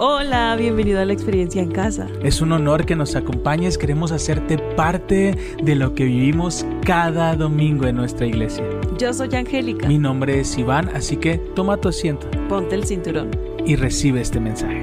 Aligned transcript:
Hola, 0.00 0.54
bienvenido 0.56 1.00
a 1.00 1.04
la 1.04 1.12
experiencia 1.12 1.60
en 1.60 1.72
casa. 1.72 2.06
Es 2.22 2.40
un 2.40 2.52
honor 2.52 2.86
que 2.86 2.94
nos 2.94 3.16
acompañes, 3.16 3.76
queremos 3.76 4.12
hacerte 4.12 4.56
parte 4.56 5.36
de 5.60 5.74
lo 5.74 5.92
que 5.96 6.04
vivimos 6.04 6.64
cada 6.86 7.34
domingo 7.34 7.84
en 7.84 7.96
nuestra 7.96 8.24
iglesia. 8.24 8.62
Yo 8.96 9.12
soy 9.12 9.34
Angélica. 9.34 9.88
Mi 9.88 9.98
nombre 9.98 10.38
es 10.38 10.56
Iván, 10.56 10.88
así 10.94 11.16
que 11.16 11.38
toma 11.38 11.78
tu 11.78 11.88
asiento. 11.88 12.30
Ponte 12.48 12.76
el 12.76 12.84
cinturón. 12.84 13.32
Y 13.66 13.74
recibe 13.74 14.20
este 14.20 14.38
mensaje. 14.38 14.82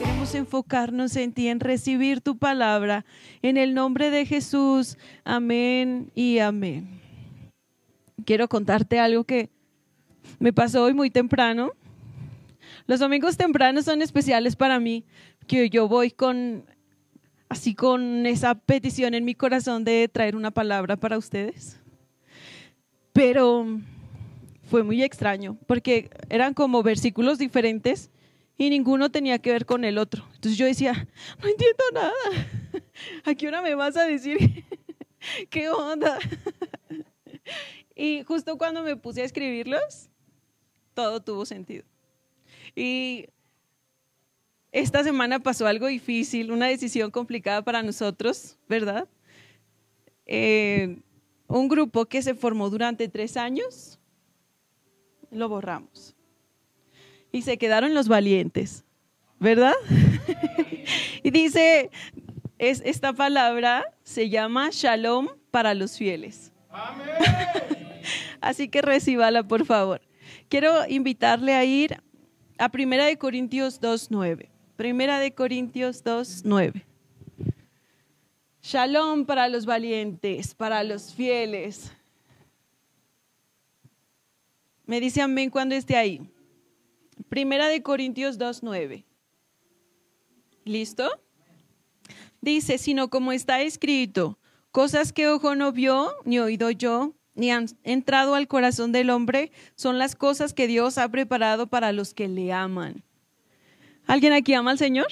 Queremos 0.00 0.34
enfocarnos 0.34 1.14
en 1.14 1.32
ti, 1.32 1.46
en 1.46 1.60
recibir 1.60 2.22
tu 2.22 2.38
palabra. 2.38 3.04
En 3.40 3.56
el 3.56 3.74
nombre 3.74 4.10
de 4.10 4.26
Jesús. 4.26 4.98
Amén 5.22 6.10
y 6.16 6.40
amén. 6.40 6.88
Quiero 8.24 8.48
contarte 8.48 8.98
algo 8.98 9.22
que 9.22 9.48
me 10.40 10.52
pasó 10.52 10.82
hoy 10.82 10.92
muy 10.92 11.10
temprano. 11.10 11.70
Los 12.90 12.98
domingos 12.98 13.36
tempranos 13.36 13.84
son 13.84 14.02
especiales 14.02 14.56
para 14.56 14.80
mí, 14.80 15.04
que 15.46 15.70
yo 15.70 15.86
voy 15.86 16.10
con 16.10 16.64
así 17.48 17.76
con 17.76 18.26
esa 18.26 18.56
petición 18.56 19.14
en 19.14 19.24
mi 19.24 19.36
corazón 19.36 19.84
de 19.84 20.08
traer 20.08 20.34
una 20.34 20.50
palabra 20.50 20.96
para 20.96 21.16
ustedes. 21.16 21.78
Pero 23.12 23.78
fue 24.64 24.82
muy 24.82 25.04
extraño, 25.04 25.56
porque 25.68 26.10
eran 26.30 26.52
como 26.52 26.82
versículos 26.82 27.38
diferentes 27.38 28.10
y 28.58 28.70
ninguno 28.70 29.08
tenía 29.08 29.38
que 29.38 29.52
ver 29.52 29.66
con 29.66 29.84
el 29.84 29.96
otro. 29.96 30.24
Entonces 30.34 30.58
yo 30.58 30.66
decía, 30.66 31.06
no 31.40 31.48
entiendo 31.48 31.84
nada. 31.94 32.12
¿A 33.24 33.36
qué 33.36 33.46
hora 33.46 33.62
me 33.62 33.76
vas 33.76 33.96
a 33.96 34.02
decir 34.02 34.64
qué 35.48 35.70
onda? 35.70 36.18
Y 37.94 38.24
justo 38.24 38.58
cuando 38.58 38.82
me 38.82 38.96
puse 38.96 39.22
a 39.22 39.26
escribirlos, 39.26 40.08
todo 40.94 41.20
tuvo 41.20 41.44
sentido. 41.46 41.84
Y 42.74 43.26
esta 44.72 45.02
semana 45.02 45.40
pasó 45.40 45.66
algo 45.66 45.88
difícil, 45.88 46.52
una 46.52 46.66
decisión 46.66 47.10
complicada 47.10 47.62
para 47.62 47.82
nosotros, 47.82 48.56
¿verdad? 48.68 49.08
Eh, 50.26 50.98
un 51.48 51.68
grupo 51.68 52.06
que 52.06 52.22
se 52.22 52.34
formó 52.34 52.70
durante 52.70 53.08
tres 53.08 53.36
años, 53.36 53.98
lo 55.30 55.48
borramos. 55.48 56.14
Y 57.32 57.42
se 57.42 57.58
quedaron 57.58 57.94
los 57.94 58.06
valientes, 58.06 58.84
¿verdad? 59.40 59.74
y 61.22 61.30
dice, 61.30 61.90
es, 62.58 62.80
esta 62.84 63.12
palabra 63.12 63.84
se 64.04 64.28
llama 64.28 64.68
shalom 64.70 65.28
para 65.50 65.74
los 65.74 65.96
fieles. 65.96 66.52
Así 68.40 68.68
que 68.68 68.82
recíbala, 68.82 69.42
por 69.42 69.66
favor. 69.66 70.00
Quiero 70.48 70.86
invitarle 70.88 71.54
a 71.54 71.64
ir 71.64 72.00
a 72.60 72.68
Primera 72.68 73.06
de 73.06 73.16
Corintios 73.16 73.80
2.9. 73.80 74.50
Primera 74.76 75.18
de 75.18 75.34
Corintios 75.34 76.04
2.9. 76.04 76.84
Shalom 78.62 79.24
para 79.24 79.48
los 79.48 79.64
valientes, 79.64 80.54
para 80.54 80.84
los 80.84 81.14
fieles. 81.14 81.90
Me 84.84 85.00
dice 85.00 85.22
amén 85.22 85.48
cuando 85.48 85.74
esté 85.74 85.96
ahí. 85.96 86.20
Primera 87.30 87.66
de 87.68 87.82
Corintios 87.82 88.38
2.9. 88.38 89.04
¿Listo? 90.66 91.08
Dice, 92.42 92.76
sino 92.76 93.08
como 93.08 93.32
está 93.32 93.62
escrito, 93.62 94.38
cosas 94.70 95.14
que 95.14 95.28
ojo 95.28 95.54
no 95.54 95.72
vio, 95.72 96.12
ni 96.26 96.38
oído 96.38 96.70
yo, 96.70 97.14
ni 97.40 97.50
han 97.50 97.66
entrado 97.84 98.34
al 98.34 98.46
corazón 98.48 98.92
del 98.92 99.08
hombre 99.08 99.50
son 99.74 99.98
las 99.98 100.14
cosas 100.14 100.52
que 100.52 100.66
Dios 100.66 100.98
ha 100.98 101.08
preparado 101.08 101.68
para 101.68 101.90
los 101.90 102.12
que 102.12 102.28
le 102.28 102.52
aman. 102.52 103.02
¿Alguien 104.06 104.34
aquí 104.34 104.52
ama 104.52 104.72
al 104.72 104.78
Señor? 104.78 105.06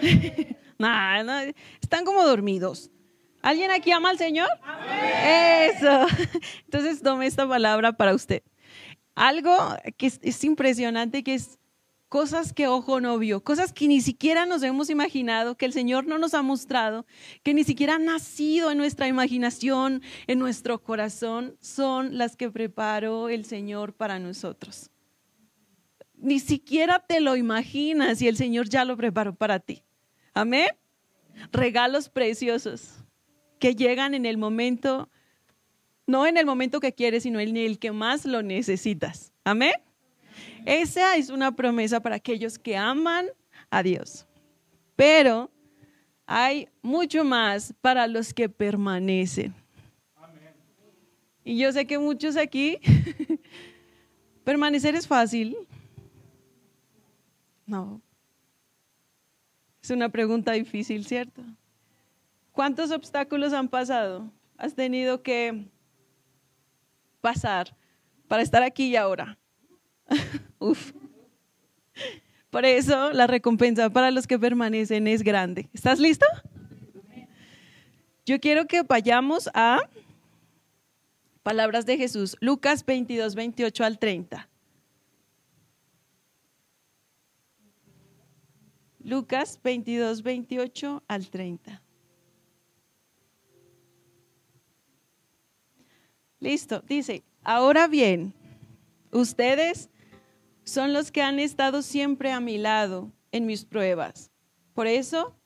no, 0.78 0.88
están 1.82 2.06
como 2.06 2.24
dormidos. 2.24 2.90
¿Alguien 3.42 3.70
aquí 3.70 3.92
ama 3.92 4.08
al 4.08 4.16
Señor? 4.16 4.48
Eso. 5.22 6.06
Entonces 6.64 7.02
tome 7.02 7.26
esta 7.26 7.46
palabra 7.46 7.92
para 7.92 8.14
usted. 8.14 8.42
Algo 9.14 9.54
que 9.98 10.06
es, 10.06 10.18
es 10.22 10.42
impresionante, 10.44 11.22
que 11.22 11.34
es 11.34 11.58
cosas 12.14 12.52
que 12.52 12.68
ojo 12.68 13.00
no 13.00 13.18
vio, 13.18 13.42
cosas 13.42 13.72
que 13.72 13.88
ni 13.88 14.00
siquiera 14.00 14.46
nos 14.46 14.62
hemos 14.62 14.88
imaginado, 14.88 15.56
que 15.56 15.66
el 15.66 15.72
Señor 15.72 16.06
no 16.06 16.16
nos 16.16 16.32
ha 16.34 16.42
mostrado, 16.42 17.06
que 17.42 17.54
ni 17.54 17.64
siquiera 17.64 17.96
han 17.96 18.04
nacido 18.04 18.70
en 18.70 18.78
nuestra 18.78 19.08
imaginación, 19.08 20.00
en 20.28 20.38
nuestro 20.38 20.80
corazón, 20.80 21.56
son 21.60 22.16
las 22.16 22.36
que 22.36 22.52
preparó 22.52 23.28
el 23.30 23.44
Señor 23.44 23.94
para 23.94 24.20
nosotros. 24.20 24.92
Ni 26.14 26.38
siquiera 26.38 27.00
te 27.00 27.20
lo 27.20 27.34
imaginas 27.34 28.22
y 28.22 28.28
el 28.28 28.36
Señor 28.36 28.68
ya 28.68 28.84
lo 28.84 28.96
preparó 28.96 29.34
para 29.34 29.58
ti. 29.58 29.82
Amén. 30.34 30.68
Regalos 31.50 32.08
preciosos 32.08 32.94
que 33.58 33.74
llegan 33.74 34.14
en 34.14 34.24
el 34.24 34.38
momento, 34.38 35.10
no 36.06 36.28
en 36.28 36.36
el 36.36 36.46
momento 36.46 36.78
que 36.78 36.92
quieres, 36.92 37.24
sino 37.24 37.40
en 37.40 37.56
el 37.56 37.80
que 37.80 37.90
más 37.90 38.24
lo 38.24 38.44
necesitas. 38.44 39.32
Amén. 39.42 39.74
Esa 40.64 41.16
es 41.16 41.30
una 41.30 41.54
promesa 41.54 42.00
para 42.00 42.16
aquellos 42.16 42.58
que 42.58 42.76
aman 42.76 43.26
a 43.70 43.82
Dios. 43.82 44.26
Pero 44.96 45.50
hay 46.26 46.68
mucho 46.82 47.24
más 47.24 47.74
para 47.80 48.06
los 48.06 48.32
que 48.32 48.48
permanecen. 48.48 49.54
Y 51.44 51.58
yo 51.58 51.70
sé 51.72 51.86
que 51.86 51.98
muchos 51.98 52.36
aquí, 52.36 52.78
permanecer 54.44 54.94
es 54.94 55.06
fácil. 55.06 55.56
No. 57.66 58.00
Es 59.82 59.90
una 59.90 60.08
pregunta 60.08 60.52
difícil, 60.52 61.04
¿cierto? 61.04 61.42
¿Cuántos 62.52 62.90
obstáculos 62.90 63.52
han 63.52 63.68
pasado? 63.68 64.30
Has 64.56 64.74
tenido 64.74 65.22
que 65.22 65.66
pasar 67.20 67.76
para 68.28 68.42
estar 68.42 68.62
aquí 68.62 68.86
y 68.86 68.96
ahora. 68.96 69.36
Uf. 70.58 70.92
Por 72.50 72.64
eso 72.64 73.12
la 73.12 73.26
recompensa 73.26 73.90
para 73.90 74.10
los 74.10 74.26
que 74.26 74.38
permanecen 74.38 75.08
es 75.08 75.22
grande. 75.22 75.68
¿Estás 75.72 75.98
listo? 75.98 76.26
Yo 78.26 78.40
quiero 78.40 78.66
que 78.66 78.82
vayamos 78.82 79.50
a 79.54 79.88
palabras 81.42 81.84
de 81.84 81.98
Jesús, 81.98 82.36
Lucas 82.40 82.84
22, 82.86 83.34
28 83.34 83.84
al 83.84 83.98
30. 83.98 84.48
Lucas 89.00 89.60
22, 89.62 90.22
28 90.22 91.02
al 91.06 91.28
30. 91.28 91.82
Listo, 96.40 96.82
dice, 96.86 97.22
ahora 97.42 97.86
bien, 97.88 98.32
ustedes 99.12 99.90
son 100.64 100.92
los 100.92 101.12
que 101.12 101.22
han 101.22 101.38
estado 101.38 101.82
siempre 101.82 102.32
a 102.32 102.40
mi 102.40 102.58
lado 102.58 103.12
en 103.32 103.46
mis 103.46 103.64
pruebas. 103.64 104.30
Por 104.72 104.86
eso, 104.86 105.36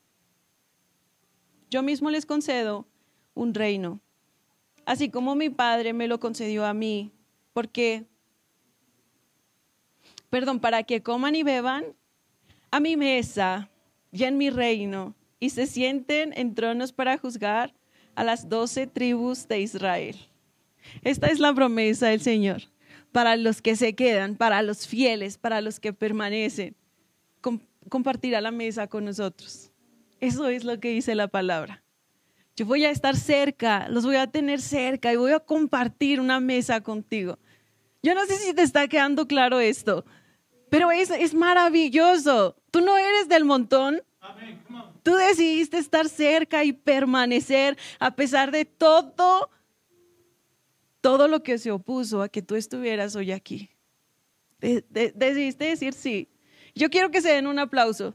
yo 1.71 1.83
mismo 1.83 2.11
les 2.11 2.25
concedo 2.25 2.87
un 3.35 3.53
reino, 3.53 4.01
así 4.87 5.11
como 5.11 5.35
mi 5.35 5.51
Padre 5.51 5.93
me 5.93 6.09
lo 6.09 6.19
concedió 6.19 6.65
a 6.65 6.73
mí, 6.73 7.13
porque, 7.53 8.07
perdón, 10.31 10.61
para 10.61 10.83
que 10.85 11.03
coman 11.03 11.35
y 11.35 11.43
beban 11.43 11.85
a 12.71 12.81
mi 12.81 12.97
mesa 12.97 13.69
y 14.13 14.25
en 14.25 14.39
mi 14.39 14.51
reino, 14.51 15.15
y 15.41 15.51
se 15.51 15.67
sienten 15.67 16.33
en 16.37 16.55
tronos 16.55 16.93
para 16.93 17.19
juzgar 17.19 17.75
a 18.15 18.25
las 18.25 18.49
doce 18.49 18.87
tribus 18.87 19.47
de 19.47 19.61
Israel. 19.61 20.17
Esta 21.03 21.27
es 21.29 21.39
la 21.39 21.53
promesa 21.53 22.09
del 22.09 22.21
Señor 22.21 22.63
para 23.19 23.35
los 23.35 23.61
que 23.61 23.75
se 23.75 23.97
quedan, 23.97 24.37
para 24.37 24.63
los 24.63 24.87
fieles, 24.87 25.39
para 25.39 25.61
los 25.61 25.81
que 25.81 25.93
permanecen, 25.93 26.77
compartir 27.89 28.37
a 28.37 28.41
la 28.41 28.53
mesa 28.53 28.87
con 28.87 29.07
nosotros. 29.07 29.73
Eso 30.21 30.47
es 30.47 30.63
lo 30.63 30.79
que 30.79 30.91
dice 30.91 31.17
la 31.17 31.27
palabra. 31.27 31.83
Yo 32.55 32.65
voy 32.65 32.85
a 32.85 32.93
estar 32.93 33.17
cerca, 33.17 33.89
los 33.89 34.05
voy 34.05 34.15
a 34.15 34.29
tener 34.29 34.61
cerca 34.61 35.13
y 35.13 35.17
voy 35.17 35.33
a 35.33 35.41
compartir 35.41 36.21
una 36.21 36.39
mesa 36.39 36.81
contigo. 36.81 37.41
Yo 38.05 38.15
no 38.15 38.25
sé 38.25 38.37
si 38.37 38.55
te 38.55 38.63
está 38.63 38.87
quedando 38.87 39.27
claro 39.27 39.59
esto, 39.59 40.05
pero 40.71 40.93
es, 40.93 41.11
es 41.11 41.35
maravilloso. 41.35 42.55
Tú 42.71 42.83
no 42.83 42.97
eres 42.97 43.29
del 43.29 43.45
montón. 43.45 44.01
Tú 45.03 45.17
decidiste 45.17 45.79
estar 45.79 46.09
cerca 46.09 46.63
y 46.63 46.73
permanecer 46.73 47.77
a 47.99 48.15
pesar 48.15 48.53
de 48.53 48.65
todo 48.65 49.51
todo 51.09 51.27
lo 51.27 51.43
que 51.43 51.57
se 51.57 51.71
opuso 51.71 52.21
a 52.21 52.29
que 52.29 52.43
tú 52.43 52.55
estuvieras 52.55 53.17
hoy 53.17 53.33
aquí. 53.33 53.71
decidiste 54.61 55.65
decir 55.65 55.95
sí. 55.95 56.29
Yo 56.75 56.91
quiero 56.91 57.11
que 57.11 57.23
se 57.23 57.33
den 57.33 57.47
un 57.47 57.59
aplauso. 57.59 58.15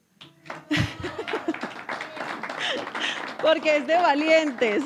Porque 3.42 3.78
es 3.78 3.88
de 3.88 3.96
valientes. 3.96 4.84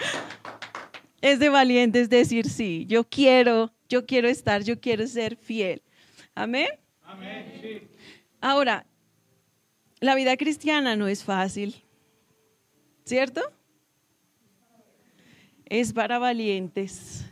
es 1.22 1.38
de 1.38 1.48
valientes 1.48 2.10
decir 2.10 2.46
sí. 2.46 2.84
Yo 2.86 3.04
quiero, 3.04 3.72
yo 3.88 4.04
quiero 4.04 4.28
estar, 4.28 4.62
yo 4.62 4.78
quiero 4.78 5.06
ser 5.06 5.36
fiel. 5.36 5.82
Amén. 6.34 6.68
Ahora, 8.42 8.84
la 10.00 10.14
vida 10.16 10.36
cristiana 10.36 10.96
no 10.96 11.08
es 11.08 11.24
fácil, 11.24 11.82
¿cierto? 13.06 13.40
Es 15.70 15.92
para 15.92 16.18
valientes, 16.18 17.24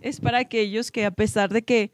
es 0.00 0.18
para 0.18 0.38
aquellos 0.38 0.90
que 0.90 1.04
a 1.04 1.10
pesar 1.10 1.50
de 1.50 1.62
que 1.62 1.92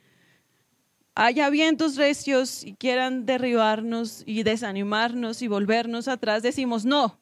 haya 1.16 1.50
vientos 1.50 1.96
recios 1.96 2.62
y 2.62 2.74
quieran 2.74 3.26
derribarnos 3.26 4.22
y 4.26 4.44
desanimarnos 4.44 5.42
y 5.42 5.48
volvernos 5.48 6.06
atrás, 6.06 6.44
decimos, 6.44 6.84
no, 6.84 7.18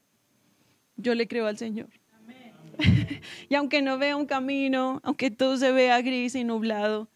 yo 0.97 1.15
le 1.15 1.27
creo 1.27 1.47
al 1.47 1.57
Señor. 1.57 1.89
y 3.49 3.55
aunque 3.55 3.81
no 3.81 3.97
vea 3.99 4.15
un 4.15 4.27
camino, 4.27 5.01
aunque 5.05 5.31
todo 5.31 5.57
se 5.57 5.73
vea 5.73 6.03
gris 6.03 6.35
y 6.35 6.45
nublado, 6.45 7.09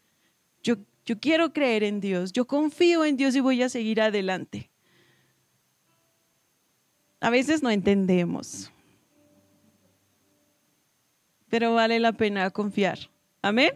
yo, 0.63 0.77
yo 1.05 1.19
quiero 1.19 1.53
creer 1.53 1.83
en 1.83 1.99
Dios, 1.99 2.33
yo 2.33 2.47
confío 2.47 3.05
en 3.05 3.17
Dios 3.17 3.35
y 3.35 3.39
voy 3.39 3.61
a 3.61 3.69
seguir 3.69 4.01
adelante. 4.01 4.71
A 7.19 7.29
veces 7.29 7.61
no 7.61 7.69
entendemos, 7.69 8.71
pero 11.49 11.73
vale 11.73 11.99
la 11.99 12.13
pena 12.13 12.49
confiar. 12.49 12.99
Amén. 13.41 13.71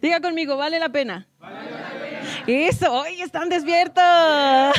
Diga 0.00 0.20
conmigo, 0.20 0.56
vale 0.56 0.78
la 0.78 0.90
pena. 0.90 1.28
Eso, 2.46 2.92
hoy 2.92 3.20
están 3.20 3.48
despiertos. 3.48 4.02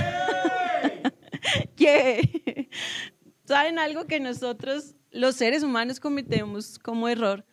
¿Saben 3.46 3.78
algo 3.80 4.06
que 4.06 4.20
nosotros, 4.20 4.96
los 5.12 5.36
seres 5.36 5.64
humanos, 5.64 6.00
cometemos 6.00 6.80
como 6.80 7.10
error? 7.10 7.46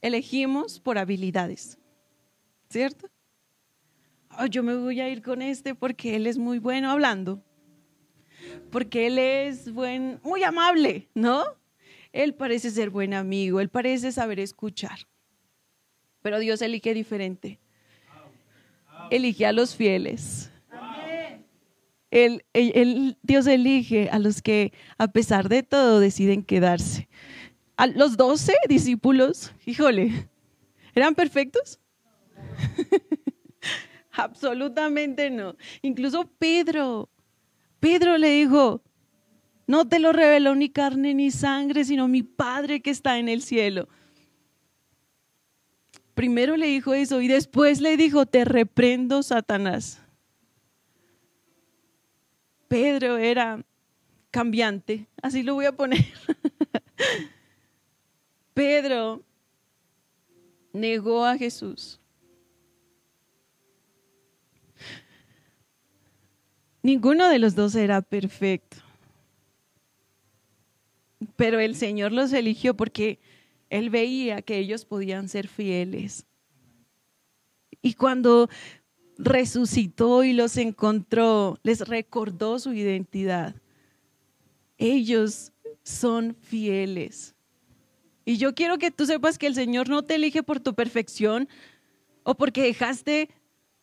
Elegimos 0.00 0.80
por 0.80 0.98
habilidades, 0.98 1.78
¿cierto? 2.68 3.08
yo 4.50 4.64
me 4.64 4.74
voy 4.74 5.00
a 5.00 5.08
ir 5.08 5.22
con 5.22 5.42
este 5.42 5.76
porque 5.76 6.16
él 6.16 6.26
es 6.26 6.38
muy 6.38 6.58
bueno 6.58 6.90
hablando 6.90 7.40
porque 8.70 9.06
él 9.06 9.18
es 9.18 9.72
buen, 9.72 10.20
muy 10.22 10.42
amable, 10.42 11.08
¿no? 11.14 11.44
Él 12.14 12.32
parece 12.32 12.70
ser 12.70 12.90
buen 12.90 13.12
amigo, 13.12 13.58
él 13.58 13.68
parece 13.68 14.12
saber 14.12 14.38
escuchar. 14.38 15.00
Pero 16.22 16.38
Dios 16.38 16.62
elige 16.62 16.94
diferente. 16.94 17.58
Elige 19.10 19.44
a 19.46 19.52
los 19.52 19.74
fieles. 19.74 20.48
Dios 23.22 23.46
elige 23.48 24.08
a 24.10 24.20
los 24.20 24.42
que 24.42 24.72
a 24.96 25.08
pesar 25.08 25.48
de 25.48 25.64
todo 25.64 25.98
deciden 25.98 26.44
quedarse. 26.44 27.08
Los 27.96 28.16
doce 28.16 28.54
discípulos, 28.68 29.52
híjole, 29.66 30.28
¿eran 30.94 31.16
perfectos? 31.16 31.80
Absolutamente 34.12 35.30
no. 35.30 35.56
Incluso 35.82 36.30
Pedro, 36.38 37.10
Pedro 37.80 38.18
le 38.18 38.28
dijo, 38.28 38.84
no 39.66 39.88
te 39.88 39.98
lo 39.98 40.12
reveló 40.12 40.54
ni 40.54 40.68
carne 40.68 41.14
ni 41.14 41.30
sangre, 41.30 41.84
sino 41.84 42.08
mi 42.08 42.22
Padre 42.22 42.80
que 42.80 42.90
está 42.90 43.18
en 43.18 43.28
el 43.28 43.42
cielo. 43.42 43.88
Primero 46.14 46.56
le 46.56 46.66
dijo 46.66 46.94
eso 46.94 47.20
y 47.20 47.28
después 47.28 47.80
le 47.80 47.96
dijo, 47.96 48.26
te 48.26 48.44
reprendo, 48.44 49.22
Satanás. 49.22 50.00
Pedro 52.68 53.18
era 53.18 53.64
cambiante, 54.30 55.06
así 55.22 55.42
lo 55.42 55.54
voy 55.54 55.66
a 55.66 55.72
poner. 55.72 56.04
Pedro 58.54 59.22
negó 60.72 61.24
a 61.24 61.36
Jesús. 61.36 62.00
Ninguno 66.82 67.28
de 67.28 67.38
los 67.38 67.54
dos 67.54 67.74
era 67.74 68.02
perfecto. 68.02 68.83
Pero 71.36 71.60
el 71.60 71.74
Señor 71.76 72.12
los 72.12 72.32
eligió 72.32 72.74
porque 72.74 73.18
Él 73.70 73.90
veía 73.90 74.42
que 74.42 74.58
ellos 74.58 74.84
podían 74.84 75.28
ser 75.28 75.48
fieles. 75.48 76.26
Y 77.82 77.94
cuando 77.94 78.48
resucitó 79.18 80.24
y 80.24 80.32
los 80.32 80.56
encontró, 80.56 81.58
les 81.62 81.86
recordó 81.86 82.58
su 82.58 82.72
identidad. 82.72 83.54
Ellos 84.78 85.52
son 85.82 86.34
fieles. 86.40 87.34
Y 88.24 88.38
yo 88.38 88.54
quiero 88.54 88.78
que 88.78 88.90
tú 88.90 89.06
sepas 89.06 89.38
que 89.38 89.46
el 89.46 89.54
Señor 89.54 89.88
no 89.88 90.02
te 90.02 90.14
elige 90.14 90.42
por 90.42 90.60
tu 90.60 90.74
perfección 90.74 91.48
o 92.22 92.34
porque 92.34 92.62
dejaste 92.62 93.28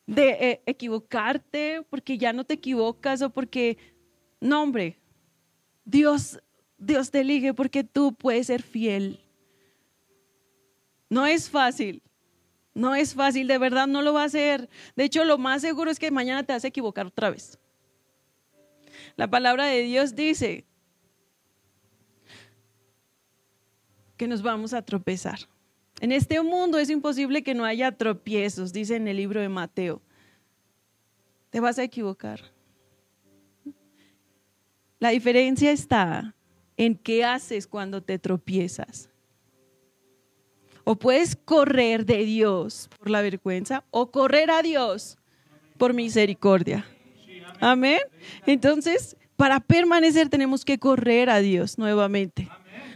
de 0.08 0.30
eh, 0.30 0.62
equivocarte 0.66 1.86
porque 1.90 2.18
ya 2.18 2.34
no 2.34 2.44
te 2.44 2.56
equivocas 2.56 3.22
o 3.22 3.30
porque, 3.30 3.78
no 4.40 4.64
hombre, 4.64 4.98
Dios, 5.86 6.40
Dios 6.82 7.12
te 7.12 7.22
elige 7.22 7.54
porque 7.54 7.84
tú 7.84 8.16
puedes 8.16 8.48
ser 8.48 8.64
fiel. 8.64 9.20
No 11.10 11.28
es 11.28 11.48
fácil, 11.48 12.02
no 12.74 12.96
es 12.96 13.14
fácil, 13.14 13.48
de 13.48 13.60
verdad 13.60 13.86
no 13.86 14.02
lo 14.02 14.14
va 14.14 14.24
a 14.24 14.26
hacer. 14.26 14.68
De 14.96 15.04
hecho, 15.04 15.24
lo 15.24 15.38
más 15.38 15.62
seguro 15.62 15.92
es 15.92 16.00
que 16.00 16.10
mañana 16.10 16.44
te 16.44 16.54
vas 16.54 16.64
a 16.66 16.70
equivocar 16.70 17.06
otra 17.06 17.30
vez. 17.30 17.60
La 19.16 19.30
palabra 19.30 19.66
de 19.66 19.84
Dios 19.84 20.16
dice 20.16 20.66
que 24.18 24.28
nos 24.28 24.42
vamos 24.42 24.74
a 24.74 24.82
tropezar. 24.82 25.40
En 26.00 26.12
este 26.12 26.42
mundo 26.42 26.80
es 26.80 26.90
imposible 26.90 27.44
que 27.44 27.54
no 27.54 27.64
haya 27.64 27.92
tropiezos, 27.92 28.74
dice 28.74 28.96
en 28.96 29.08
el 29.08 29.18
libro 29.18 29.40
de 29.40 29.50
Mateo. 29.50 30.02
Te 31.52 31.60
vas 31.60 31.78
a 31.78 31.84
equivocar. 31.84 32.42
La 34.98 35.10
diferencia 35.10 35.72
está 35.72 36.34
en 36.78 36.96
qué 36.96 37.24
haces 37.26 37.68
cuando 37.68 38.02
te 38.02 38.20
tropiezas. 38.20 39.10
O 40.84 40.96
puedes 40.96 41.36
correr 41.36 42.06
de 42.06 42.26
Dios 42.26 42.90
por 42.98 43.10
la 43.10 43.22
vergüenza 43.22 43.84
o 43.92 44.12
correr 44.12 44.50
a 44.50 44.62
Dios 44.62 45.18
por 45.78 45.94
misericordia. 45.94 46.86
Amén. 47.60 48.00
Entonces, 48.46 49.16
para 49.36 49.60
permanecer 49.60 50.30
tenemos 50.30 50.66
que 50.66 50.80
correr 50.80 51.30
a 51.30 51.40
Dios 51.40 51.78
nuevamente. 51.78 52.50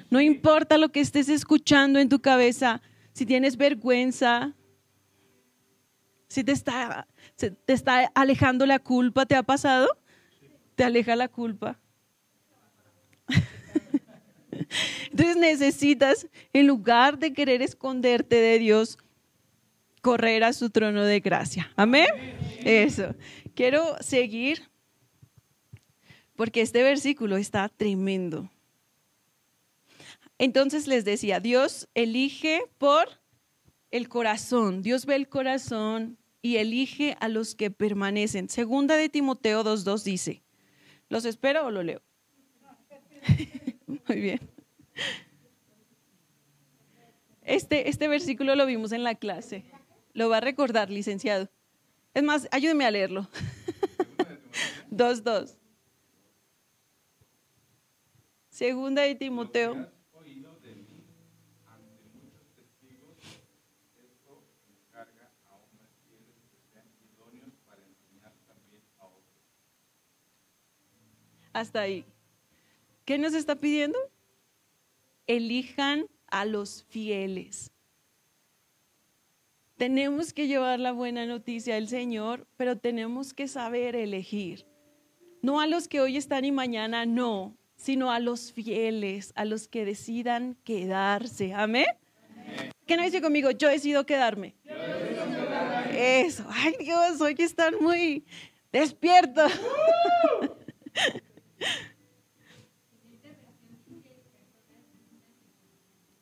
No 0.09 0.19
importa 0.21 0.77
lo 0.77 0.89
que 0.89 1.01
estés 1.01 1.29
escuchando 1.29 1.99
en 1.99 2.09
tu 2.09 2.19
cabeza, 2.19 2.81
si 3.13 3.25
tienes 3.25 3.57
vergüenza, 3.57 4.53
si 6.27 6.43
te 6.43 6.51
está, 6.51 7.07
te 7.35 7.73
está 7.73 8.11
alejando 8.13 8.65
la 8.65 8.79
culpa, 8.79 9.25
¿te 9.25 9.35
ha 9.35 9.43
pasado? 9.43 9.87
Te 10.75 10.83
aleja 10.83 11.15
la 11.15 11.27
culpa. 11.27 11.79
Entonces 15.11 15.37
necesitas, 15.37 16.27
en 16.53 16.67
lugar 16.67 17.17
de 17.19 17.33
querer 17.33 17.61
esconderte 17.61 18.35
de 18.35 18.59
Dios, 18.59 18.97
correr 20.01 20.43
a 20.43 20.53
su 20.53 20.69
trono 20.69 21.03
de 21.03 21.19
gracia. 21.19 21.71
Amén. 21.75 22.07
Eso. 22.63 23.15
Quiero 23.55 23.97
seguir 24.01 24.69
porque 26.35 26.61
este 26.61 26.83
versículo 26.83 27.37
está 27.37 27.69
tremendo. 27.69 28.49
Entonces 30.37 30.87
les 30.87 31.05
decía, 31.05 31.39
Dios 31.39 31.87
elige 31.93 32.63
por 32.77 33.07
el 33.91 34.09
corazón. 34.09 34.81
Dios 34.81 35.05
ve 35.05 35.15
el 35.15 35.29
corazón 35.29 36.17
y 36.41 36.57
elige 36.57 37.15
a 37.21 37.29
los 37.29 37.55
que 37.55 37.71
permanecen. 37.71 38.49
Segunda 38.49 38.97
de 38.97 39.09
Timoteo 39.09 39.63
2.2 39.63 40.03
dice, 40.03 40.43
¿los 41.09 41.25
espero 41.25 41.65
o 41.65 41.71
lo 41.71 41.83
leo? 41.83 42.01
Muy 44.07 44.19
bien. 44.19 44.39
Este, 47.41 47.89
este 47.89 48.07
versículo 48.07 48.55
lo 48.55 48.65
vimos 48.65 48.91
en 48.91 49.03
la 49.03 49.15
clase. 49.15 49.65
Lo 50.13 50.29
va 50.29 50.37
a 50.37 50.41
recordar, 50.41 50.89
licenciado. 50.89 51.49
Es 52.13 52.23
más, 52.23 52.47
ayúdeme 52.51 52.85
a 52.85 52.91
leerlo. 52.91 53.29
2.2. 54.91 55.57
Segunda 58.49 59.01
de 59.01 59.15
Timoteo 59.15 59.95
Hasta 71.55 71.79
ahí. 71.79 72.05
¿Qué 73.05 73.19
nos 73.19 73.35
está 73.35 73.55
pidiendo? 73.55 73.99
Elijan 75.27 76.07
a 76.25 76.43
los 76.43 76.83
fieles. 76.89 77.71
Tenemos 79.77 80.33
que 80.33 80.47
llevar 80.47 80.79
la 80.79 80.91
buena 80.91 81.27
noticia 81.27 81.75
al 81.75 81.87
Señor, 81.87 82.47
pero 82.57 82.79
tenemos 82.79 83.35
que 83.35 83.47
saber 83.47 83.95
elegir. 83.95 84.65
No 85.43 85.61
a 85.61 85.67
los 85.67 85.87
que 85.87 86.01
hoy 86.01 86.17
están 86.17 86.45
y 86.45 86.51
mañana 86.51 87.05
no, 87.05 87.55
sino 87.75 88.11
a 88.11 88.19
los 88.19 88.51
fieles, 88.51 89.33
a 89.35 89.45
los 89.45 89.67
que 89.67 89.85
decidan 89.85 90.57
quedarse. 90.63 91.53
Amén. 91.53 91.85
¿Qué 92.87 92.97
no 92.97 93.03
dice 93.03 93.21
conmigo? 93.21 93.51
Yo 93.51 93.69
decido 93.69 94.07
quedarme. 94.07 94.55
Eso. 95.91 96.43
Ay, 96.49 96.73
Dios, 96.79 97.21
hoy 97.21 97.35
están 97.37 97.75
muy 97.79 98.25
despiertos. 98.71 99.51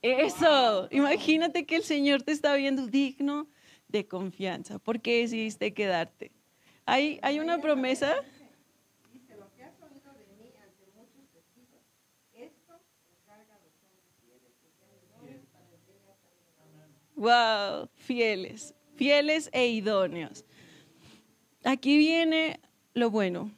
Eso, 0.03 0.89
imagínate 0.91 1.65
que 1.65 1.77
el 1.77 1.83
Señor 1.83 2.23
te 2.23 2.33
está 2.33 2.55
viendo 2.55 2.87
digno 2.87 3.47
de 3.87 4.05
confianza. 4.05 4.77
¿Por 4.77 4.99
qué 4.99 5.21
decidiste 5.21 5.73
quedarte? 5.73 6.33
Hay, 6.85 7.19
hay 7.21 7.39
una 7.39 7.61
promesa. 7.61 8.13
Wow, 17.15 17.87
fieles, 17.95 18.75
fieles 18.95 19.49
e 19.53 19.67
idóneos. 19.67 20.43
Aquí 21.63 21.97
viene 21.97 22.59
lo 22.93 23.09
bueno. 23.09 23.51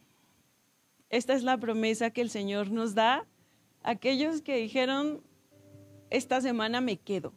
Esta 1.09 1.33
es 1.33 1.41
la 1.41 1.57
promesa 1.57 2.11
que 2.11 2.21
el 2.21 2.29
Señor 2.29 2.69
nos 2.69 2.93
da 2.93 3.25
a 3.81 3.89
aquellos 3.89 4.43
que 4.43 4.57
dijeron, 4.57 5.23
esta 6.09 6.41
semana 6.41 6.81
me 6.81 6.97
quedo. 6.97 7.33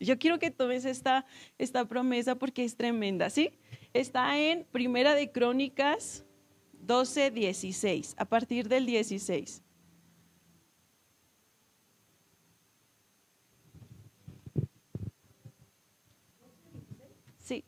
Yo 0.00 0.18
quiero 0.18 0.38
que 0.38 0.50
tomes 0.50 0.84
esta, 0.84 1.24
esta 1.58 1.86
promesa 1.86 2.34
porque 2.34 2.64
es 2.64 2.76
tremenda, 2.76 3.30
¿sí? 3.30 3.52
Está 3.92 4.38
en 4.38 4.64
Primera 4.64 5.14
de 5.14 5.30
Crónicas 5.30 6.24
12, 6.72 7.30
16, 7.30 8.14
a 8.18 8.24
partir 8.26 8.68
del 8.68 8.86
16. 8.86 9.62
Sí. 17.38 17.64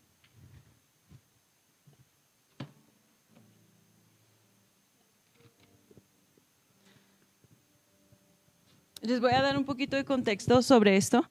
Les 9.07 9.21
voy 9.21 9.33
a 9.33 9.41
dar 9.41 9.57
un 9.57 9.65
poquito 9.65 9.97
de 9.97 10.05
contexto 10.05 10.63
sobre 10.63 10.97
esto. 10.97 11.31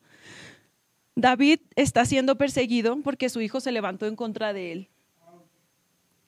David 1.13 1.60
está 1.75 2.05
siendo 2.05 2.38
perseguido 2.38 2.98
porque 3.01 3.27
su 3.27 3.41
hijo 3.41 3.60
se 3.60 3.74
levantó 3.74 4.05
en 4.05 4.15
contra 4.15 4.53
de 4.53 4.72
él. 4.72 4.89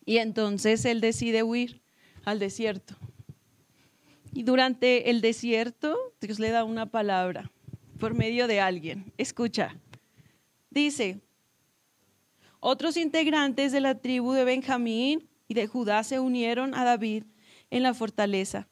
Y 0.05 0.17
entonces 0.17 0.83
él 0.83 0.99
decide 0.99 1.43
huir 1.43 1.81
al 2.25 2.39
desierto. 2.39 2.95
Y 4.33 4.43
durante 4.43 5.09
el 5.09 5.21
desierto, 5.21 5.97
Dios 6.19 6.37
le 6.37 6.51
da 6.51 6.65
una 6.65 6.85
palabra 6.85 7.49
por 7.97 8.13
medio 8.13 8.47
de 8.47 8.59
alguien. 8.59 9.13
Escucha. 9.17 9.73
Dice, 10.69 11.21
otros 12.59 12.97
integrantes 12.97 13.71
de 13.71 13.79
la 13.79 13.95
tribu 13.95 14.33
de 14.33 14.43
Benjamín 14.43 15.29
y 15.47 15.53
de 15.53 15.67
Judá 15.67 16.03
se 16.03 16.19
unieron 16.19 16.75
a 16.75 16.83
David 16.83 17.23
en 17.69 17.83
la 17.83 17.93
fortaleza. 17.93 18.67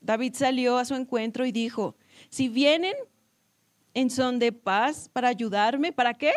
David 0.00 0.34
salió 0.34 0.78
a 0.78 0.84
su 0.84 0.94
encuentro 0.94 1.46
y 1.46 1.52
dijo, 1.52 1.96
si 2.30 2.48
vienen 2.48 2.94
en 3.98 4.10
son 4.10 4.38
de 4.38 4.52
paz 4.52 5.08
para 5.12 5.28
ayudarme. 5.28 5.92
¿Para 5.92 6.14
qué? 6.14 6.32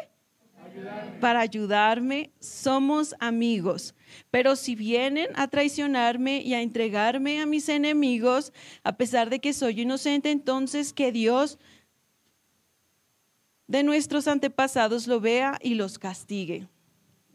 Para 1.19 1.41
ayudarme, 1.41 2.31
somos 2.39 3.15
amigos. 3.19 3.93
Pero 4.31 4.55
si 4.55 4.75
vienen 4.75 5.27
a 5.35 5.47
traicionarme 5.47 6.41
y 6.41 6.53
a 6.53 6.61
entregarme 6.61 7.41
a 7.41 7.45
mis 7.45 7.69
enemigos, 7.69 8.51
a 8.83 8.97
pesar 8.97 9.29
de 9.29 9.39
que 9.39 9.53
soy 9.53 9.81
inocente, 9.81 10.31
entonces 10.31 10.91
que 10.93 11.11
Dios 11.11 11.59
de 13.67 13.83
nuestros 13.83 14.27
antepasados 14.27 15.07
lo 15.07 15.19
vea 15.19 15.59
y 15.61 15.75
los 15.75 15.99
castigue. 15.99 16.67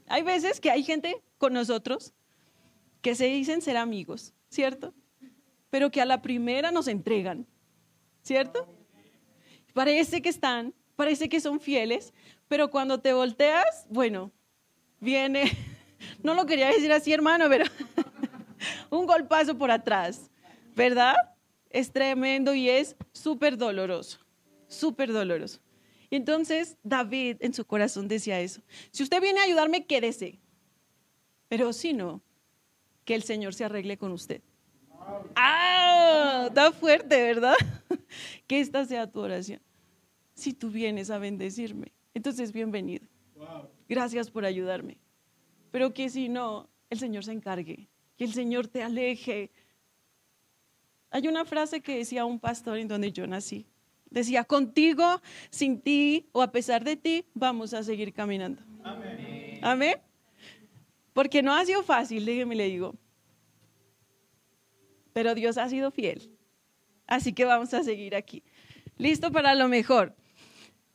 Hay 0.09 0.23
veces 0.23 0.61
que 0.61 0.71
hay 0.71 0.83
gente 0.83 1.23
con 1.39 1.53
nosotros 1.53 2.15
que 3.01 3.15
se 3.15 3.27
dicen 3.27 3.63
ser 3.63 3.77
amigos, 3.77 4.35
¿cierto? 4.49 4.93
Pero 5.77 5.91
que 5.91 6.01
a 6.01 6.07
la 6.07 6.23
primera 6.23 6.71
nos 6.71 6.89
entregan, 6.89 7.47
¿cierto? 8.23 8.67
Parece 9.75 10.23
que 10.23 10.31
están, 10.31 10.73
parece 10.95 11.29
que 11.29 11.39
son 11.39 11.61
fieles, 11.61 12.15
pero 12.49 12.71
cuando 12.71 12.99
te 12.99 13.13
volteas, 13.13 13.85
bueno, 13.91 14.33
viene, 15.01 15.53
no 16.23 16.33
lo 16.33 16.47
quería 16.47 16.69
decir 16.69 16.91
así 16.93 17.13
hermano, 17.13 17.45
pero 17.51 17.67
un 18.91 19.05
golpazo 19.05 19.59
por 19.59 19.71
atrás, 19.71 20.31
¿verdad? 20.75 21.15
Es 21.69 21.93
tremendo 21.93 22.55
y 22.55 22.71
es 22.71 22.97
súper 23.13 23.59
doloroso, 23.59 24.19
súper 24.69 25.13
doloroso. 25.13 25.61
Entonces 26.11 26.79
David 26.85 27.37
en 27.41 27.53
su 27.53 27.67
corazón 27.67 28.09
decía 28.09 28.41
eso, 28.41 28.63
si 28.91 29.03
usted 29.03 29.21
viene 29.21 29.41
a 29.41 29.43
ayudarme, 29.43 29.85
quédese, 29.85 30.41
pero 31.49 31.75
si 31.75 31.93
no, 31.93 32.23
que 33.05 33.15
el 33.15 33.25
Señor 33.25 33.53
se 33.53 33.67
arregle 33.67 33.99
con 33.99 34.13
usted. 34.13 34.41
¡Ah! 35.37 36.51
Da 36.53 36.73
fuerte, 36.73 37.23
¿verdad? 37.23 37.55
Que 38.47 38.61
esta 38.61 38.85
sea 38.85 39.11
tu 39.11 39.21
oración 39.21 39.61
si 40.37 40.53
tú 40.53 40.71
vienes 40.71 41.11
a 41.11 41.19
bendecirme. 41.19 41.93
Entonces, 42.15 42.53
bienvenido. 42.53 43.07
Gracias 43.89 44.31
por 44.31 44.45
ayudarme. 44.45 44.99
Pero 45.73 45.93
que 45.93 46.09
si 46.09 46.29
no, 46.29 46.69
el 46.91 46.99
Señor 46.99 47.25
se 47.25 47.33
encargue, 47.33 47.89
que 48.17 48.25
el 48.25 48.33
Señor 48.33 48.69
te 48.69 48.83
aleje. 48.83 49.51
Hay 51.11 51.27
una 51.27 51.45
frase 51.45 51.81
que 51.81 51.99
decía 51.99 52.25
un 52.25 52.39
pastor 52.39 52.79
en 52.79 52.89
donde 52.89 53.11
yo 53.13 53.27
nací. 53.27 53.67
Decía, 54.11 54.45
contigo, 54.45 55.21
sin 55.51 55.81
ti 55.81 56.29
o 56.33 56.43
a 56.43 56.53
pesar 56.53 56.85
de 56.85 56.97
ti, 56.97 57.25
vamos 57.35 57.75
a 57.75 57.83
seguir 57.83 58.13
caminando. 58.13 58.63
Amén. 58.85 59.59
Amén. 59.63 59.97
Porque 61.13 61.43
no 61.43 61.55
ha 61.55 61.65
sido 61.65 61.83
fácil, 61.83 62.25
déjeme 62.25 62.55
le 62.55 62.69
digo. 62.69 62.95
Pero 65.17 65.35
Dios 65.35 65.57
ha 65.57 65.67
sido 65.67 65.91
fiel. 65.91 66.31
Así 67.07 67.33
que 67.33 67.47
vamos 67.47 67.73
a 67.73 67.83
seguir 67.83 68.15
aquí. 68.15 68.43
Listo 68.99 69.33
para 69.33 69.55
lo 69.55 69.67
mejor. 69.67 70.15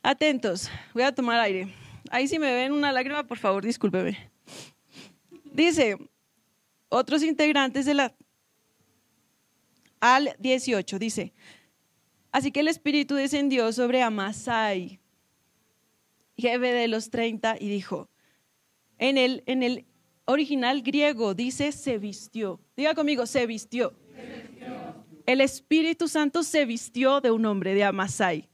Atentos, 0.03 0.69
voy 0.93 1.01
a 1.01 1.11
tomar 1.11 1.39
aire. 1.39 1.73
Ahí 2.11 2.27
si 2.27 2.37
me 2.37 2.53
ven 2.53 2.71
una 2.71 2.91
lágrima, 2.91 3.25
por 3.25 3.39
favor, 3.39 3.65
discúlpeme. 3.65 4.29
Dice, 5.45 5.97
otros 6.87 7.23
integrantes 7.23 7.87
de 7.87 7.95
la... 7.95 8.13
Al 9.99 10.35
18, 10.37 10.99
dice, 10.99 11.33
así 12.31 12.51
que 12.51 12.59
el 12.59 12.67
Espíritu 12.67 13.15
descendió 13.15 13.73
sobre 13.73 14.03
Amasai, 14.03 14.99
jefe 16.37 16.73
de 16.73 16.87
los 16.87 17.09
30, 17.09 17.57
y 17.59 17.69
dijo, 17.69 18.07
en 18.99 19.17
el, 19.17 19.41
en 19.47 19.63
el 19.63 19.87
original 20.25 20.83
griego 20.83 21.33
dice 21.33 21.71
se 21.71 21.97
vistió. 21.97 22.59
Diga 22.77 22.93
conmigo, 22.93 23.25
se 23.25 23.47
vistió. 23.47 23.95
El 25.25 25.41
Espíritu 25.41 26.07
Santo 26.07 26.43
se 26.43 26.65
vistió 26.65 27.21
de 27.21 27.31
un 27.31 27.45
hombre 27.45 27.73
de 27.73 27.83
Amasai 27.83 28.51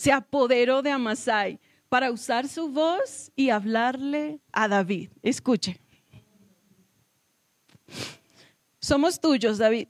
se 0.00 0.12
apoderó 0.12 0.80
de 0.80 0.90
Amasai 0.90 1.60
para 1.90 2.10
usar 2.10 2.48
su 2.48 2.70
voz 2.70 3.30
y 3.36 3.50
hablarle 3.50 4.40
a 4.50 4.66
David. 4.66 5.10
Escuche. 5.22 5.78
Somos 8.80 9.20
tuyos, 9.20 9.58
David. 9.58 9.88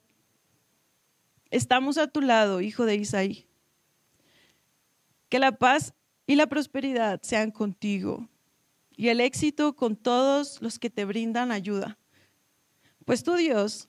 Estamos 1.53 1.97
a 1.97 2.09
tu 2.09 2.23
lado, 2.23 2.61
hijo 2.61 2.87
de 2.87 2.97
Isaí. 2.97 3.47
Que 5.29 5.39
la 5.39 5.53
paz 5.53 5.95
y 6.27 6.35
la 6.35 6.49
prosperidad 6.49 7.21
sean 7.23 7.53
contigo 7.53 8.29
y 8.97 9.11
el 9.11 9.21
éxito 9.21 9.77
con 9.77 9.95
todos 9.95 10.61
los 10.61 10.81
que 10.81 10.91
te 10.91 11.05
brindan 11.05 11.53
ayuda. 11.53 11.99
Pues 13.05 13.23
tu 13.23 13.37
Dios 13.37 13.89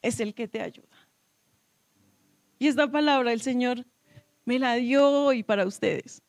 es 0.00 0.18
el 0.18 0.34
que 0.34 0.48
te 0.48 0.60
ayuda. 0.60 0.91
Y 2.62 2.68
esta 2.68 2.88
palabra 2.88 3.32
el 3.32 3.40
Señor 3.40 3.84
me 4.44 4.60
la 4.60 4.76
dio 4.76 5.10
hoy 5.10 5.42
para 5.42 5.66
ustedes. 5.66 6.22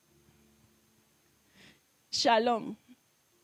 Shalom. 2.09 2.75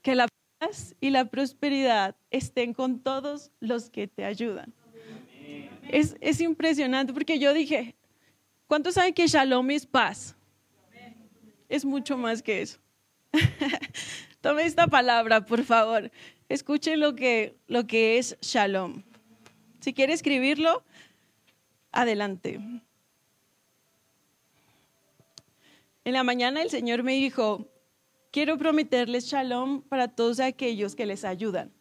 Que 0.01 0.15
la 0.15 0.27
paz 0.57 0.95
y 0.99 1.11
la 1.11 1.25
prosperidad 1.25 2.15
estén 2.31 2.73
con 2.73 2.99
todos 2.99 3.51
los 3.59 3.91
que 3.91 4.07
te 4.07 4.25
ayudan. 4.25 4.73
Es, 5.87 6.15
es, 6.19 6.41
impresionante 6.41 7.13
porque 7.13 7.37
yo 7.37 7.53
dije, 7.53 7.95
¿cuántos 8.65 8.95
saben 8.95 9.13
que 9.13 9.27
shalom 9.27 9.69
es 9.69 9.85
paz? 9.85 10.35
Es 11.67 11.85
mucho 11.85 12.17
más 12.17 12.41
que 12.41 12.63
eso. 12.63 12.79
Tome 14.41 14.65
esta 14.65 14.87
palabra, 14.87 15.45
por 15.45 15.63
favor. 15.63 16.09
Escuche 16.47 16.97
lo 16.97 17.15
que, 17.15 17.55
lo 17.67 17.85
que 17.85 18.17
es 18.17 18.35
shalom. 18.41 19.03
Si 19.79 19.93
quiere 19.93 20.13
escribirlo, 20.13 20.83
adelante. 21.91 22.59
En 26.03 26.13
la 26.13 26.23
mañana 26.23 26.61
el 26.61 26.69
Señor 26.69 27.03
me 27.03 27.13
dijo, 27.13 27.67
quiero 28.31 28.57
prometerles 28.57 29.25
shalom 29.25 29.81
para 29.81 30.07
todos 30.07 30.39
aquellos 30.39 30.95
que 30.95 31.05
les 31.05 31.23
ayudan. 31.23 31.71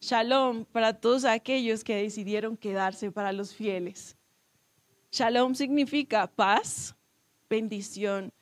Shalom 0.00 0.64
para 0.64 0.94
todos 0.94 1.24
aquellos 1.24 1.84
que 1.84 2.02
decidieron 2.02 2.56
quedarse 2.56 3.12
para 3.12 3.32
los 3.32 3.54
fieles. 3.54 4.16
Shalom 5.12 5.54
significa 5.54 6.26
paz, 6.26 6.96
bendición, 7.48 8.32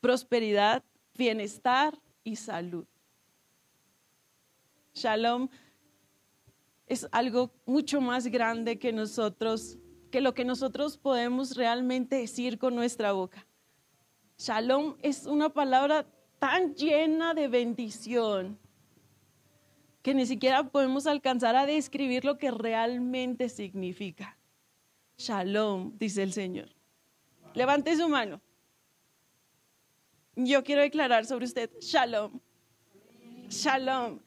prosperidad, 0.00 0.82
bienestar 1.14 1.98
y 2.24 2.36
salud. 2.36 2.86
Shalom 4.94 5.48
es 6.86 7.06
algo 7.12 7.50
mucho 7.66 8.00
más 8.00 8.26
grande 8.28 8.78
que 8.78 8.92
nosotros, 8.92 9.78
que 10.10 10.20
lo 10.20 10.34
que 10.34 10.44
nosotros 10.44 10.96
podemos 10.96 11.56
realmente 11.56 12.16
decir 12.16 12.58
con 12.58 12.74
nuestra 12.74 13.12
boca. 13.12 13.46
Shalom 14.38 14.96
es 15.02 15.26
una 15.26 15.48
palabra 15.48 16.06
tan 16.38 16.74
llena 16.74 17.34
de 17.34 17.48
bendición 17.48 18.58
que 20.02 20.14
ni 20.14 20.26
siquiera 20.26 20.62
podemos 20.62 21.06
alcanzar 21.06 21.56
a 21.56 21.66
describir 21.66 22.24
lo 22.24 22.38
que 22.38 22.50
realmente 22.50 23.48
significa. 23.48 24.38
Shalom, 25.18 25.98
dice 25.98 26.22
el 26.22 26.32
Señor. 26.32 26.68
Levante 27.54 27.96
su 27.96 28.08
mano. 28.08 28.40
Yo 30.36 30.62
quiero 30.62 30.82
declarar 30.82 31.24
sobre 31.24 31.46
usted, 31.46 31.70
shalom. 31.80 32.38
Shalom. 33.48 34.20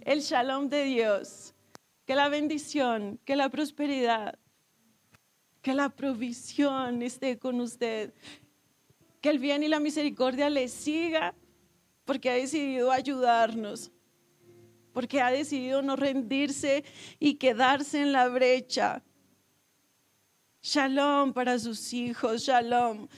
El 0.00 0.20
shalom 0.20 0.68
de 0.68 0.84
Dios. 0.84 1.54
Que 2.04 2.16
la 2.16 2.28
bendición, 2.28 3.20
que 3.24 3.36
la 3.36 3.48
prosperidad, 3.48 4.38
que 5.62 5.74
la 5.74 5.88
provisión 5.88 7.02
esté 7.02 7.38
con 7.38 7.60
usted. 7.60 8.12
Que 9.20 9.30
el 9.30 9.38
bien 9.38 9.62
y 9.62 9.68
la 9.68 9.78
misericordia 9.78 10.50
le 10.50 10.66
siga 10.68 11.34
porque 12.04 12.28
ha 12.28 12.34
decidido 12.34 12.90
ayudarnos. 12.90 13.92
Porque 14.92 15.22
ha 15.22 15.30
decidido 15.30 15.80
no 15.80 15.94
rendirse 15.94 16.84
y 17.20 17.34
quedarse 17.34 18.02
en 18.02 18.12
la 18.12 18.28
brecha. 18.28 19.02
Shalom 20.60 21.32
para 21.32 21.58
sus 21.58 21.92
hijos, 21.92 22.42
shalom. 22.42 23.08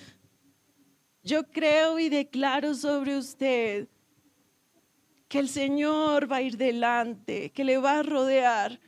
Yo 1.23 1.45
creo 1.51 1.99
y 1.99 2.11
declaro 2.11 2.75
sobre 2.75 3.17
usted 3.17 3.89
que 5.27 5.39
el 5.39 5.49
Señor 5.49 6.31
va 6.31 6.37
a 6.37 6.43
ir 6.43 6.59
delante, 6.59 7.51
que 7.51 7.65
le 7.65 7.79
va 7.79 7.99
a 7.99 8.03
rodear, 8.03 8.79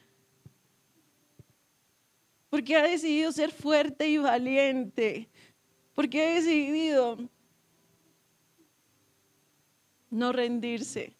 porque 2.56 2.74
ha 2.74 2.84
decidido 2.84 3.30
ser 3.32 3.50
fuerte 3.50 4.08
y 4.08 4.16
valiente, 4.16 5.28
porque 5.94 6.22
ha 6.24 6.34
decidido 6.36 7.18
no 10.08 10.32
rendirse. 10.32 11.12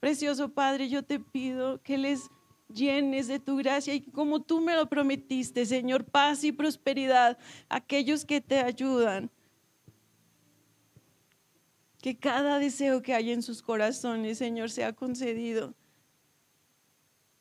Precioso 0.00 0.48
Padre, 0.48 0.88
yo 0.88 1.04
te 1.04 1.20
pido 1.20 1.80
que 1.80 1.96
les 1.96 2.28
llenes 2.68 3.28
de 3.28 3.38
tu 3.38 3.56
gracia 3.56 3.94
y 3.94 4.00
como 4.00 4.42
tú 4.42 4.60
me 4.60 4.74
lo 4.74 4.88
prometiste, 4.88 5.64
Señor, 5.64 6.04
paz 6.04 6.42
y 6.42 6.50
prosperidad 6.50 7.38
a 7.68 7.76
aquellos 7.76 8.24
que 8.24 8.40
te 8.40 8.58
ayudan 8.58 9.30
que 12.02 12.18
cada 12.18 12.58
deseo 12.58 13.00
que 13.00 13.14
hay 13.14 13.30
en 13.30 13.44
sus 13.44 13.62
corazones, 13.62 14.38
Señor, 14.38 14.70
sea 14.70 14.92
concedido. 14.92 15.72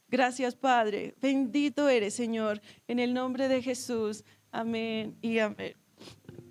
Gracias, 0.07 0.55
Padre. 0.55 1.15
Bendito 1.21 1.89
eres, 1.89 2.13
Señor, 2.13 2.61
en 2.87 2.99
el 2.99 3.13
nombre 3.13 3.47
de 3.47 3.61
Jesús. 3.61 4.23
Amén 4.51 5.17
y 5.21 5.39
amén. 5.39 5.75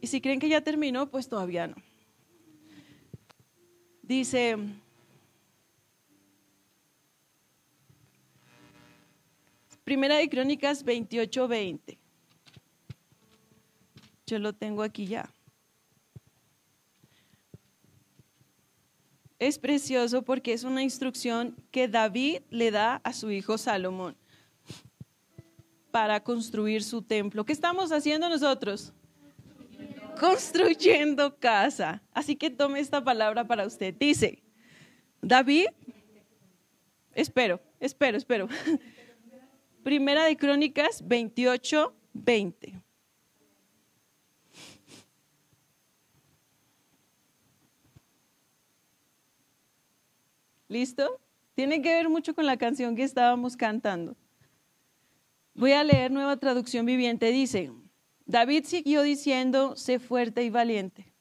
Y 0.00 0.06
si 0.06 0.20
creen 0.20 0.40
que 0.40 0.49
ya 0.49 0.61
terminó, 0.61 1.11
pues 1.11 1.28
todavía 1.28 1.66
no. 1.66 1.76
Dice, 4.02 4.56
Primera 9.84 10.16
de 10.16 10.30
Crónicas 10.30 10.82
28, 10.82 11.46
20. 11.46 11.99
Yo 14.26 14.38
lo 14.38 14.54
tengo 14.54 14.82
aquí 14.82 15.06
ya. 15.06 15.33
Es 19.38 19.58
precioso 19.58 20.22
porque 20.22 20.52
es 20.52 20.64
una 20.64 20.82
instrucción 20.82 21.56
que 21.70 21.88
David 21.88 22.42
le 22.50 22.70
da 22.70 22.96
a 23.04 23.12
su 23.12 23.30
hijo 23.30 23.58
Salomón 23.58 24.16
para 25.90 26.20
construir 26.20 26.82
su 26.82 27.02
templo. 27.02 27.44
¿Qué 27.44 27.52
estamos 27.52 27.92
haciendo 27.92 28.28
nosotros? 28.28 28.92
Construyendo 30.18 31.37
casa. 31.38 32.02
Así 32.12 32.37
que 32.37 32.50
tome 32.50 32.80
esta 32.80 33.02
palabra 33.02 33.46
para 33.46 33.66
usted. 33.66 33.94
Dice, 33.94 34.42
David, 35.20 35.66
espero, 37.12 37.61
espero, 37.80 38.16
espero. 38.16 38.48
Primera 39.85 40.24
de 40.24 40.37
Crónicas 40.37 41.06
28, 41.06 41.94
20. 42.12 42.84
¿Listo? 50.74 51.20
Tiene 51.54 51.80
que 51.80 51.94
ver 51.94 52.08
mucho 52.08 52.34
con 52.34 52.46
la 52.46 52.56
canción 52.56 52.96
que 52.96 53.04
estábamos 53.04 53.56
cantando. 53.56 54.16
Voy 55.54 55.70
a 55.70 55.84
leer 55.84 56.10
nueva 56.10 56.37
traducción 56.37 56.84
viviente. 56.84 57.30
Dice, 57.30 57.70
David 58.26 58.64
siguió 58.64 59.02
diciendo, 59.02 59.76
sé 59.76 60.00
fuerte 60.00 60.42
y 60.42 60.50
valiente 60.50 61.14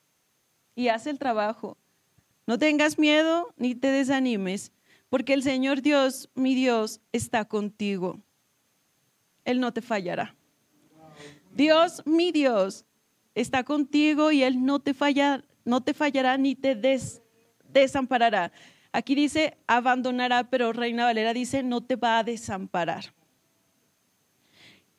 y 0.74 0.88
haz 0.88 1.06
el 1.06 1.20
trabajo. 1.20 1.78
No 2.48 2.58
tengas 2.58 2.98
miedo 2.98 3.54
ni 3.56 3.76
te 3.76 3.92
desanimes, 3.92 4.72
porque 5.08 5.34
el 5.34 5.44
Señor 5.44 5.82
Dios, 5.82 6.30
mi 6.34 6.56
Dios, 6.56 7.00
está 7.12 7.44
contigo. 7.44 8.18
Él 9.44 9.60
no 9.60 9.72
te 9.72 9.82
fallará. 9.82 10.34
Dios, 11.52 12.02
mi 12.06 12.32
Dios, 12.32 12.86
está 13.36 13.62
contigo 13.62 14.32
y 14.32 14.42
Él 14.42 14.64
no 14.66 14.80
te, 14.80 14.94
falla, 14.94 15.44
no 15.64 15.80
te 15.80 15.94
fallará 15.94 16.36
ni 16.38 16.56
te 16.56 16.74
desamparará. 17.72 18.50
Aquí 18.94 19.16
dice 19.16 19.58
abandonará, 19.66 20.50
pero 20.50 20.72
Reina 20.72 21.06
Valera 21.06 21.34
dice 21.34 21.64
no 21.64 21.82
te 21.82 21.96
va 21.96 22.20
a 22.20 22.22
desamparar. 22.22 23.12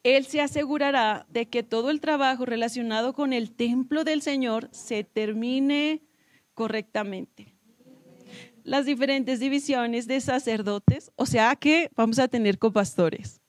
Él 0.03 0.25
se 0.25 0.41
asegurará 0.41 1.25
de 1.29 1.45
que 1.45 1.63
todo 1.63 1.89
el 1.89 2.01
trabajo 2.01 2.45
relacionado 2.45 3.13
con 3.13 3.31
el 3.31 3.53
templo 3.53 4.03
del 4.03 4.21
Señor 4.21 4.67
se 4.73 5.05
termine 5.05 6.01
correctamente. 6.53 7.55
Las 8.65 8.85
diferentes 8.85 9.39
divisiones 9.39 10.07
de 10.07 10.19
sacerdotes, 10.19 11.13
o 11.15 11.25
sea 11.25 11.55
que 11.55 11.89
vamos 11.95 12.19
a 12.19 12.27
tener 12.27 12.59
copastores. 12.59 13.39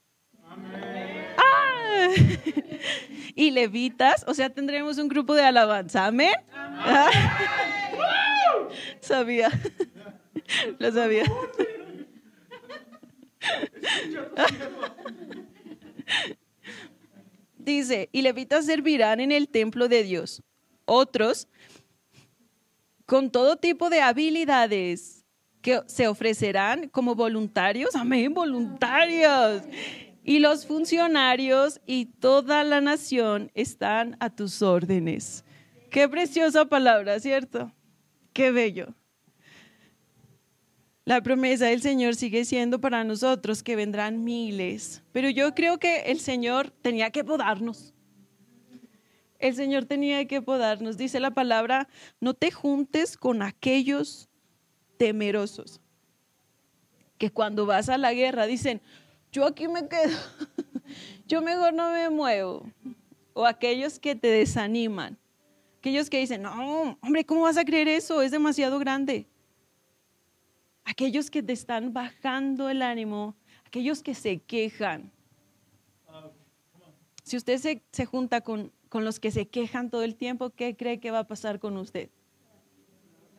¡Ah! 1.37 2.07
y 3.35 3.51
levitas, 3.51 4.23
o 4.29 4.33
sea, 4.33 4.49
tendremos 4.49 4.97
un 4.97 5.09
grupo 5.09 5.35
de 5.35 5.43
alabanza. 5.43 6.05
Amén. 6.05 6.35
Sabía. 9.01 9.51
Lo 10.79 10.91
sabía. 10.91 11.25
Dice, 17.57 18.09
y 18.11 18.21
levitas 18.21 18.65
servirán 18.65 19.19
en 19.19 19.31
el 19.31 19.49
templo 19.49 19.87
de 19.87 20.03
Dios. 20.03 20.41
Otros, 20.85 21.47
con 23.05 23.29
todo 23.29 23.57
tipo 23.57 23.89
de 23.89 24.01
habilidades, 24.01 25.25
que 25.61 25.81
se 25.87 26.07
ofrecerán 26.07 26.87
como 26.87 27.13
voluntarios. 27.15 27.95
Amén, 27.95 28.33
voluntarios. 28.33 29.63
Y 30.23 30.39
los 30.39 30.65
funcionarios 30.65 31.81
y 31.85 32.05
toda 32.05 32.63
la 32.63 32.79
nación 32.79 33.51
están 33.53 34.15
a 34.19 34.29
tus 34.29 34.61
órdenes. 34.61 35.43
Qué 35.89 36.07
preciosa 36.07 36.65
palabra, 36.65 37.19
¿cierto? 37.19 37.71
Qué 38.33 38.51
bello. 38.51 38.93
La 41.07 41.21
promesa 41.21 41.67
del 41.67 41.81
Señor 41.81 42.15
sigue 42.15 42.43
siendo 42.43 42.81
para 42.81 43.05
nosotros 43.05 43.63
que 43.63 43.77
vendrán 43.77 44.25
miles, 44.25 45.01
pero 45.13 45.29
yo 45.29 45.55
creo 45.55 45.77
que 45.79 46.11
el 46.11 46.19
Señor 46.19 46.69
tenía 46.81 47.11
que 47.11 47.23
podarnos. 47.23 47.93
El 49.39 49.55
Señor 49.55 49.85
tenía 49.85 50.27
que 50.27 50.41
podarnos. 50.41 50.97
Dice 50.97 51.21
la 51.21 51.31
palabra, 51.31 51.87
no 52.19 52.33
te 52.33 52.51
juntes 52.51 53.15
con 53.15 53.41
aquellos 53.41 54.27
temerosos, 54.97 55.79
que 57.17 57.31
cuando 57.31 57.65
vas 57.65 57.87
a 57.87 57.97
la 57.97 58.11
guerra 58.11 58.45
dicen, 58.45 58.81
yo 59.31 59.45
aquí 59.45 59.69
me 59.69 59.87
quedo, 59.87 60.17
yo 61.25 61.41
mejor 61.41 61.73
no 61.73 61.89
me 61.89 62.09
muevo. 62.09 62.69
O 63.33 63.45
aquellos 63.45 63.97
que 63.97 64.13
te 64.17 64.27
desaniman, 64.27 65.17
aquellos 65.77 66.09
que 66.09 66.19
dicen, 66.19 66.41
no, 66.41 66.97
hombre, 66.99 67.23
¿cómo 67.23 67.43
vas 67.43 67.55
a 67.55 67.63
creer 67.63 67.87
eso? 67.87 68.21
Es 68.21 68.31
demasiado 68.31 68.77
grande 68.77 69.25
aquellos 70.87 71.29
que 71.29 71.43
te 71.43 71.53
están 71.53 71.93
bajando 71.93 72.69
el 72.69 72.81
ánimo, 72.81 73.35
aquellos 73.65 74.01
que 74.01 74.15
se 74.15 74.39
quejan. 74.39 75.11
Si 77.23 77.35
usted 77.35 77.81
se, 77.91 78.05
junta 78.05 78.39
con, 78.39 78.71
con 78.87 79.03
los 79.03 79.19
que 79.19 79.31
se 79.31 79.49
quejan 79.49 79.89
todo 79.89 80.03
el 80.03 80.15
tiempo, 80.15 80.49
¿qué 80.49 80.77
cree 80.77 80.99
que 80.99 81.11
va 81.11 81.19
a 81.19 81.27
pasar 81.27 81.59
con 81.59 81.75
usted? 81.75 82.09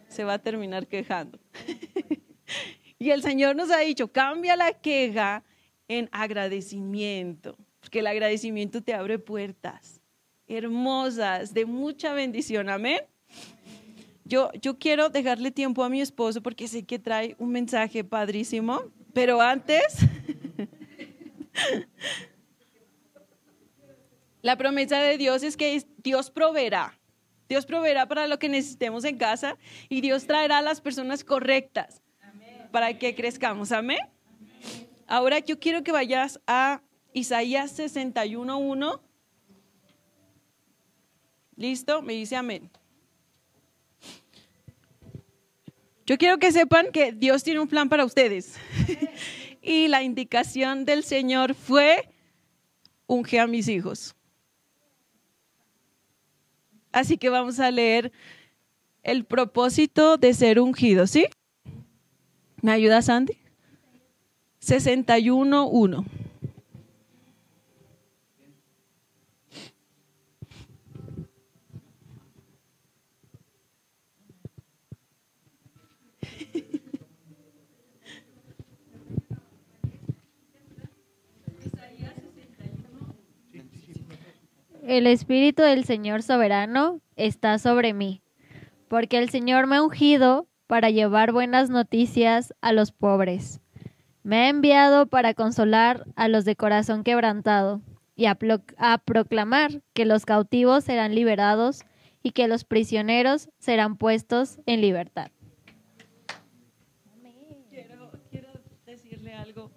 Se 0.09 0.25
va 0.25 0.35
a 0.35 0.39
terminar 0.39 0.87
quejando. 0.87 1.39
y 2.99 3.11
el 3.11 3.23
Señor 3.23 3.57
nos 3.57 3.71
ha 3.71 3.79
dicho, 3.79 4.13
cambia 4.13 4.55
la 4.55 4.75
queja 4.75 5.43
en 5.89 6.11
agradecimiento, 6.13 7.57
porque 7.81 8.01
el 8.01 8.09
agradecimiento 8.09 8.83
te 8.83 8.93
abre 8.93 9.19
puertas 9.19 10.03
hermosas 10.49 11.53
de 11.53 11.67
mucha 11.67 12.15
bendición. 12.15 12.69
Amén. 12.69 13.01
Yo, 14.29 14.53
yo 14.61 14.79
quiero 14.79 15.09
dejarle 15.09 15.51
tiempo 15.51 15.83
a 15.83 15.89
mi 15.89 16.03
esposo 16.03 16.43
porque 16.43 16.69
sé 16.69 16.83
que 16.83 16.99
trae 16.99 17.35
un 17.39 17.51
mensaje 17.51 18.05
padrísimo, 18.05 18.83
pero 19.15 19.41
antes, 19.41 19.83
la 24.43 24.57
promesa 24.59 25.01
de 25.01 25.17
Dios 25.17 25.43
es 25.43 25.57
que 25.57 25.83
Dios 25.97 26.31
proveerá. 26.31 26.95
Dios 27.49 27.65
proveerá 27.65 28.07
para 28.07 28.27
lo 28.27 28.39
que 28.39 28.51
necesitemos 28.51 29.05
en 29.05 29.17
casa 29.17 29.57
y 29.89 30.03
Dios 30.03 30.27
traerá 30.27 30.59
a 30.59 30.63
las 30.63 30.83
personas 30.83 31.25
correctas 31.25 32.03
para 32.71 32.99
que 32.99 33.15
crezcamos. 33.15 33.73
Amén. 33.73 34.01
Ahora 35.07 35.39
yo 35.39 35.59
quiero 35.59 35.83
que 35.83 35.91
vayas 35.91 36.39
a 36.47 36.83
Isaías 37.15 37.79
61.1. 37.79 39.01
¿Listo? 41.57 42.03
Me 42.03 42.13
dice 42.13 42.37
amén. 42.37 42.71
Yo 46.09 46.17
quiero 46.17 46.39
que 46.39 46.53
sepan 46.53 46.91
que 46.91 47.13
Dios 47.13 47.45
tiene 47.45 47.61
un 47.61 47.69
plan 47.69 47.91
para 47.91 48.07
ustedes. 48.07 48.55
y 49.63 49.89
la 49.89 50.03
indicación 50.03 50.87
del 50.87 51.05
Señor 51.05 51.53
fue, 51.53 52.09
unge 53.07 53.39
a 53.39 53.47
mis 53.47 53.69
hijos. 53.69 54.17
Así 56.93 57.19
que 57.19 57.29
vamos 57.29 57.61
a 57.61 57.71
leer 57.71 58.11
el 59.03 59.27
propósito 59.27 60.17
de 60.17 60.33
ser 60.33 60.61
ungido, 60.61 61.07
¿sí? 61.07 61.27
¿Me 62.63 62.73
ayuda 62.73 63.03
Sandy? 63.03 63.37
61.1. 64.63 66.07
El 84.89 85.07
Espíritu 85.07 85.61
del 85.61 85.85
Señor 85.85 86.23
soberano 86.23 87.03
está 87.15 87.59
sobre 87.59 87.93
mí, 87.93 88.23
porque 88.89 89.19
el 89.19 89.29
Señor 89.29 89.67
me 89.67 89.77
ha 89.77 89.83
ungido 89.83 90.49
para 90.67 90.89
llevar 90.89 91.31
buenas 91.33 91.69
noticias 91.69 92.55
a 92.63 92.73
los 92.73 92.91
pobres. 92.91 93.61
Me 94.23 94.39
ha 94.39 94.49
enviado 94.49 95.07
para 95.07 95.35
consolar 95.35 96.07
a 96.17 96.29
los 96.29 96.47
de 96.47 96.57
corazón 96.57 97.05
quebrantado 97.05 97.83
y 98.17 98.25
a, 98.25 98.39
proclamar 99.05 99.83
que 99.93 100.07
los 100.07 100.25
cautivos 100.25 100.85
serán 100.85 101.15
liberados 101.15 101.83
y 102.23 102.31
que 102.31 102.49
los 102.49 102.65
prisioneros 102.65 103.51
serán 103.59 103.99
puestos 103.99 104.59
en 104.65 104.81
libertad. 104.81 105.31
Quiero, 107.69 108.11
quiero 108.31 108.49
decirle 108.87 109.35
algo. 109.35 109.71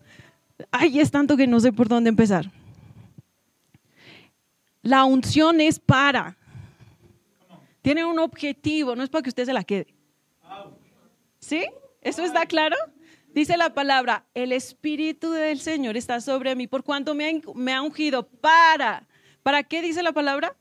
Ay, 0.72 1.02
es 1.02 1.12
tanto 1.12 1.36
que 1.36 1.48
no 1.48 1.60
sé 1.60 1.74
por 1.74 1.90
dónde 1.90 2.08
empezar. 2.08 2.46
La 4.82 5.06
unción 5.06 5.62
es 5.62 5.80
para. 5.80 6.38
Tiene 7.82 8.06
un 8.06 8.20
objetivo, 8.20 8.96
no 8.96 9.04
es 9.04 9.10
para 9.10 9.24
que 9.24 9.30
usted 9.30 9.46
se 9.46 9.54
la 9.54 9.64
quede. 9.64 9.94
¿Sí? 11.40 11.66
¿Eso 12.02 12.24
está 12.24 12.46
claro? 12.46 12.76
Dice 13.34 13.58
la 13.58 13.74
palabra, 13.74 14.26
el 14.34 14.52
Espíritu 14.52 15.32
del 15.32 15.60
Señor 15.60 15.98
está 15.98 16.20
sobre 16.20 16.56
mí 16.56 16.68
por 16.68 16.84
cuanto 16.84 17.16
me 17.16 17.30
ha, 17.30 17.34
me 17.56 17.74
ha 17.74 17.82
ungido 17.82 18.28
para. 18.28 19.08
¿Para 19.42 19.64
qué 19.64 19.82
dice 19.82 20.04
la 20.04 20.12
palabra? 20.12 20.56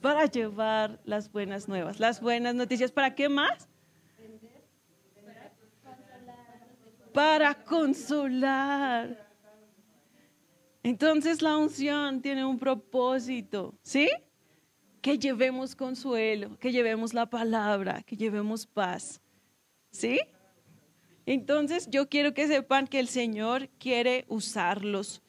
Para 0.00 0.24
llevar 0.26 0.98
las 1.04 1.30
buenas 1.30 1.68
nuevas, 1.68 2.00
las 2.00 2.20
buenas 2.22 2.54
noticias. 2.54 2.90
¿Para 2.90 3.14
qué 3.14 3.28
más? 3.28 3.68
Para 7.12 7.54
consolar. 7.54 9.29
Entonces 10.82 11.42
la 11.42 11.56
unción 11.56 12.22
tiene 12.22 12.44
un 12.44 12.58
propósito, 12.58 13.74
¿sí? 13.82 14.08
Que 15.02 15.18
llevemos 15.18 15.76
consuelo, 15.76 16.58
que 16.58 16.72
llevemos 16.72 17.12
la 17.12 17.28
palabra, 17.28 18.02
que 18.02 18.16
llevemos 18.16 18.66
paz, 18.66 19.20
¿sí? 19.90 20.20
Entonces 21.26 21.88
yo 21.90 22.08
quiero 22.08 22.32
que 22.32 22.46
sepan 22.46 22.86
que 22.86 22.98
el 22.98 23.08
Señor 23.08 23.68
quiere 23.78 24.24
usarlos 24.28 25.22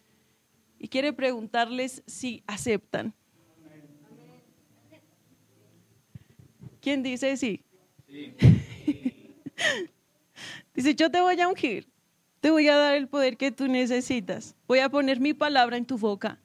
y 0.80 0.88
quiere 0.88 1.12
preguntarles 1.14 2.02
si 2.08 2.44
aceptan. 2.48 3.14
¿Quién 6.80 7.04
dice 7.04 7.38
sí? 7.38 7.64
sí. 8.08 8.36
dice, 10.74 10.96
yo 10.96 11.12
te 11.12 11.22
voy 11.22 11.40
a 11.40 11.48
ungir. 11.48 11.91
Te 12.42 12.50
voy 12.50 12.68
a 12.68 12.76
dar 12.76 12.96
el 12.96 13.08
poder 13.08 13.38
que 13.38 13.52
tú 13.52 13.68
necesitas. 13.68 14.56
Voy 14.68 14.80
a 14.80 14.90
poner 14.90 15.20
mi 15.20 15.36
palabra 15.36 15.78
en 15.78 15.86
tu 15.86 16.00
boca, 16.00 16.40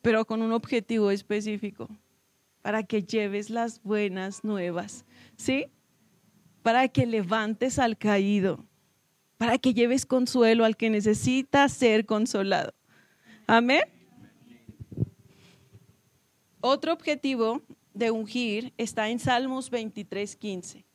pero 0.00 0.24
con 0.24 0.40
un 0.40 0.52
objetivo 0.52 1.10
específico, 1.10 1.88
para 2.62 2.82
que 2.82 3.02
lleves 3.02 3.50
las 3.50 3.82
buenas 3.82 4.44
nuevas, 4.44 5.04
¿sí? 5.36 5.66
Para 6.62 6.88
que 6.88 7.04
levantes 7.04 7.78
al 7.78 7.98
caído, 7.98 8.64
para 9.36 9.58
que 9.58 9.74
lleves 9.74 10.06
consuelo 10.06 10.64
al 10.64 10.78
que 10.78 10.88
necesita 10.88 11.68
ser 11.68 12.06
consolado. 12.06 12.72
Amén. 13.46 13.82
Otro 16.62 16.94
objetivo 16.94 17.60
de 17.92 18.10
ungir 18.10 18.72
está 18.78 19.10
en 19.10 19.18
Salmos 19.18 19.68
23, 19.68 20.34
15. 20.34 20.85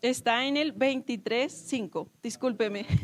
Está 0.00 0.46
en 0.46 0.56
el 0.56 0.74
23.5, 0.76 2.08
discúlpeme. 2.22 2.86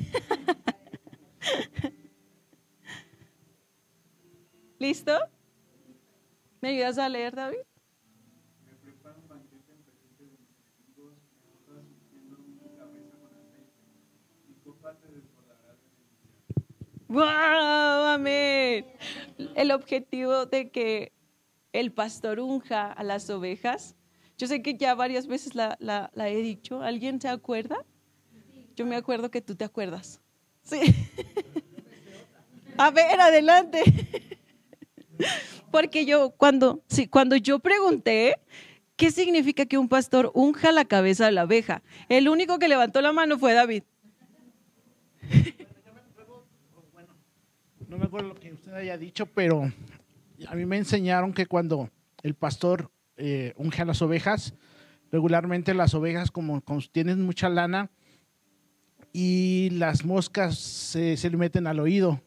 ¿Listo? 4.79 5.19
¿Me 6.61 6.69
ayudas 6.69 6.99
a 6.99 7.09
leer, 7.09 7.35
David? 7.35 7.59
¡Wow! 17.09 17.23
Amén. 17.23 18.87
El 19.57 19.73
objetivo 19.73 20.47
de 20.47 20.71
que 20.71 21.13
el 21.73 21.93
pastor 21.93 22.39
unja 22.39 22.93
a 22.93 23.03
las 23.03 23.29
ovejas 23.31 23.97
yo 24.45 24.49
sé 24.49 24.61
que 24.61 24.75
ya 24.75 24.95
varias 24.95 25.27
veces 25.27 25.55
la, 25.55 26.11
he 26.17 26.37
dicho. 26.43 26.83
¿Alguien 26.83 27.19
se 27.19 27.29
acuerda? 27.29 27.79
Yo 28.77 28.85
me 28.85 28.95
acuerdo 28.95 29.31
que 29.31 29.41
tú 29.41 29.55
te 29.55 29.65
acuerdas. 29.65 30.21
Sí. 30.61 30.81
A 32.77 32.91
ver, 32.91 33.19
adelante. 33.19 33.83
Porque 35.71 36.05
yo 36.05 36.33
cuando, 36.33 36.83
sí, 36.89 37.09
cuando 37.09 37.37
yo 37.37 37.59
pregunté 37.59 38.37
qué 38.97 39.11
significa 39.11 39.65
que 39.65 39.79
un 39.79 39.89
pastor 39.89 40.31
unja 40.35 40.73
la 40.73 40.85
cabeza 40.85 41.25
de 41.25 41.33
la 41.33 41.41
abeja, 41.43 41.83
el 42.11 42.29
único 42.29 42.59
que 42.59 42.69
levantó 42.69 43.01
la 43.01 43.13
mano 43.13 43.39
fue 43.39 43.55
David. 43.55 43.85
no 47.89 47.97
me 47.97 48.05
acuerdo 48.05 48.29
lo 48.29 48.35
que 48.35 48.53
usted 48.53 48.75
haya 48.75 48.99
dicho, 48.99 49.25
pero 49.25 49.73
a 50.47 50.55
mí 50.55 50.67
me 50.67 50.77
enseñaron 50.77 51.33
que 51.33 51.47
cuando 51.47 51.89
el 52.23 52.35
pastor 52.35 52.91
eh, 53.17 53.53
unge 53.57 53.83
a 53.83 53.85
las 53.85 54.03
ovejas. 54.03 54.55
Regularmente 55.11 55.75
las 55.75 55.95
ovejas, 55.95 56.31
como, 56.31 56.63
tienen 56.91 57.23
mucha 57.23 57.49
lana, 57.49 57.91
y 59.13 59.71
las 59.71 60.05
moscas 60.05 60.59
se, 60.59 61.17
le 61.17 61.37
meten 61.37 61.69
al 61.69 61.79
oído 61.79 62.21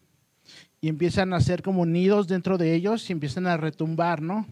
y 0.79 0.87
empiezan 0.87 1.33
a 1.33 1.37
hacer 1.37 1.61
como 1.61 1.85
nidos 1.85 2.29
dentro 2.29 2.57
de 2.57 2.73
ellos 2.73 3.09
y 3.09 3.13
empiezan 3.13 3.45
a 3.45 3.57
retumbar, 3.57 4.21
¿no? 4.21 4.47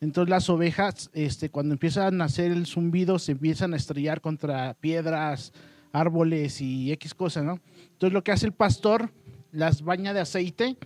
Entonces 0.00 0.30
las 0.30 0.48
ovejas, 0.48 1.10
este, 1.12 1.50
cuando 1.50 1.74
empiezan 1.74 2.22
a 2.22 2.24
hacer 2.24 2.52
el 2.52 2.66
zumbido, 2.66 3.18
se 3.18 3.32
empiezan 3.32 3.74
a 3.74 3.76
estrellar 3.76 4.22
contra 4.22 4.74
piedras, 4.80 5.52
árboles 5.92 6.62
y 6.62 6.90
X 6.92 7.14
cosas, 7.14 7.44
¿no? 7.44 7.60
Entonces 7.92 8.14
lo 8.14 8.24
que 8.24 8.32
hace 8.32 8.46
el 8.46 8.52
pastor, 8.52 9.12
las 9.52 9.82
baña 9.82 10.14
de 10.14 10.20
aceite 10.20 10.76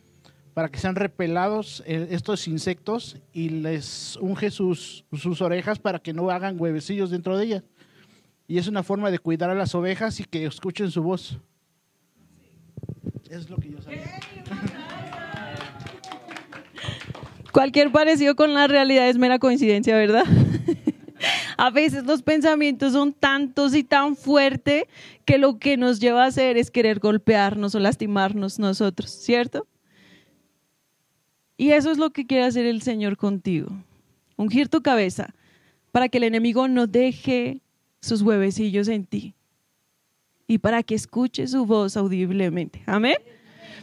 para 0.58 0.70
que 0.70 0.80
sean 0.80 0.96
repelados 0.96 1.84
eh, 1.86 2.08
estos 2.10 2.48
insectos 2.48 3.16
y 3.32 3.48
les 3.48 4.18
unge 4.20 4.50
sus, 4.50 5.04
orejas 5.40 5.78
para 5.78 6.00
que 6.00 6.12
no 6.12 6.30
hagan 6.30 6.60
huevecillos 6.60 7.10
dentro 7.10 7.38
de 7.38 7.44
ellas. 7.44 7.62
Y 8.48 8.58
es 8.58 8.66
una 8.66 8.82
forma 8.82 9.12
de 9.12 9.20
cuidar 9.20 9.50
a 9.50 9.54
las 9.54 9.76
ovejas 9.76 10.18
y 10.18 10.24
que 10.24 10.46
escuchen 10.46 10.90
su 10.90 11.00
voz. 11.00 11.38
Es 13.30 13.48
lo 13.48 13.56
que 13.58 13.70
yo 13.70 13.80
sabía. 13.80 14.18
Cualquier 17.52 17.92
parecido 17.92 18.34
con 18.34 18.52
la 18.52 18.66
realidad 18.66 19.08
es 19.08 19.16
mera 19.16 19.38
coincidencia, 19.38 19.96
¿verdad? 19.96 20.24
a 21.56 21.70
veces 21.70 22.02
los 22.02 22.22
pensamientos 22.22 22.94
son 22.94 23.12
tantos 23.12 23.76
y 23.76 23.84
tan 23.84 24.16
fuertes 24.16 24.86
que 25.24 25.38
lo 25.38 25.60
que 25.60 25.76
nos 25.76 26.00
lleva 26.00 26.24
a 26.24 26.26
hacer 26.26 26.56
es 26.56 26.72
querer 26.72 26.98
golpearnos 26.98 27.76
o 27.76 27.78
lastimarnos 27.78 28.58
nosotros, 28.58 29.08
¿cierto? 29.08 29.68
Y 31.58 31.72
eso 31.72 31.90
es 31.90 31.98
lo 31.98 32.10
que 32.10 32.24
quiere 32.24 32.44
hacer 32.44 32.64
el 32.64 32.80
Señor 32.80 33.16
contigo. 33.16 33.68
Ungir 34.36 34.68
tu 34.68 34.80
cabeza 34.80 35.34
para 35.90 36.08
que 36.08 36.18
el 36.18 36.24
enemigo 36.24 36.68
no 36.68 36.86
deje 36.86 37.60
sus 38.00 38.22
huevecillos 38.22 38.86
en 38.86 39.04
ti 39.04 39.34
y 40.46 40.58
para 40.58 40.84
que 40.84 40.94
escuche 40.94 41.46
su 41.48 41.66
voz 41.66 41.96
audiblemente. 41.96 42.82
Amén. 42.86 43.16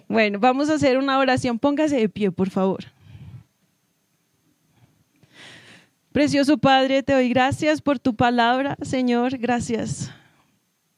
Bueno, 0.07 0.39
vamos 0.39 0.69
a 0.69 0.75
hacer 0.75 0.97
una 0.97 1.19
oración. 1.19 1.59
Póngase 1.59 1.97
de 1.97 2.07
pie, 2.07 2.31
por 2.31 2.49
favor. 2.49 2.85
Precioso 6.13 6.57
Padre, 6.57 7.03
te 7.03 7.11
doy 7.11 7.27
gracias 7.27 7.81
por 7.81 7.99
tu 7.99 8.15
palabra, 8.15 8.77
Señor. 8.81 9.37
Gracias. 9.37 10.09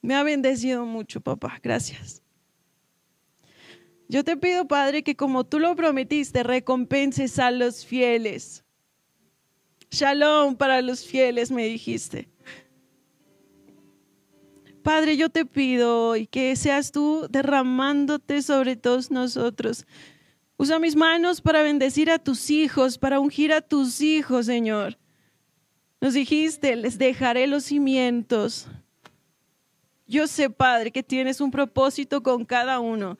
Me 0.04 0.14
ha 0.14 0.22
bendecido 0.22 0.86
mucho, 0.86 1.22
papá. 1.22 1.60
Gracias. 1.64 2.22
Yo 4.10 4.24
te 4.24 4.38
pido, 4.38 4.68
Padre, 4.68 5.04
que 5.04 5.16
como 5.16 5.44
tú 5.44 5.60
lo 5.60 5.76
prometiste, 5.76 6.44
recompenses 6.44 7.40
a 7.40 7.52
los 7.52 7.86
fieles. 7.86 8.64
Shalom 9.92 10.56
para 10.56 10.82
los 10.82 11.06
fieles, 11.06 11.52
me 11.52 11.66
dijiste. 11.66 12.30
Padre, 14.82 15.18
yo 15.18 15.30
te 15.30 15.46
pido 15.46 16.16
y 16.16 16.28
que 16.28 16.56
seas 16.56 16.94
tú 16.94 17.28
derramándote 17.30 18.42
sobre 18.42 18.78
todos 18.78 19.12
nosotros. 19.12 19.86
Usa 20.56 20.80
mis 20.80 20.96
manos 20.96 21.42
para 21.42 21.62
bendecir 21.62 22.10
a 22.10 22.20
tus 22.20 22.50
hijos, 22.50 22.98
para 22.98 23.20
ungir 23.20 23.52
a 23.52 23.60
tus 23.60 24.00
hijos, 24.00 24.46
Señor. 24.46 24.98
Nos 26.00 26.14
dijiste, 26.14 26.76
les 26.78 26.98
dejaré 26.98 27.48
los 27.48 27.66
cimientos. 27.66 28.68
Yo 30.08 30.26
sé, 30.28 30.50
Padre, 30.50 30.92
que 30.92 31.04
tienes 31.04 31.42
un 31.42 31.52
propósito 31.52 32.24
con 32.24 32.46
cada 32.46 32.80
uno. 32.80 33.18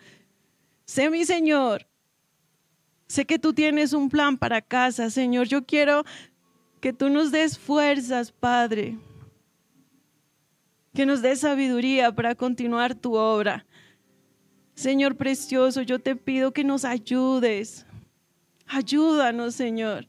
Sé 0.88 1.10
mi 1.10 1.26
Señor. 1.26 1.86
Sé 3.08 3.26
que 3.26 3.38
tú 3.38 3.54
tienes 3.54 3.92
un 3.92 4.10
plan 4.10 4.38
para 4.38 4.62
casa, 4.62 5.10
Señor. 5.10 5.48
Yo 5.48 5.66
quiero 5.66 6.06
que 6.80 6.94
tú 6.94 7.10
nos 7.10 7.32
des 7.32 7.60
fuerzas, 7.60 8.32
Padre. 8.32 8.98
Que 10.94 11.06
nos 11.06 11.22
des 11.22 11.42
sabiduría 11.42 12.14
para 12.14 12.36
continuar 12.36 12.96
tu 12.96 13.16
obra. 13.16 13.66
Señor 14.76 15.18
precioso, 15.18 15.82
yo 15.82 16.00
te 16.00 16.16
pido 16.16 16.54
que 16.54 16.64
nos 16.64 16.86
ayudes. 16.86 17.86
Ayúdanos, 18.66 19.56
Señor. 19.56 20.08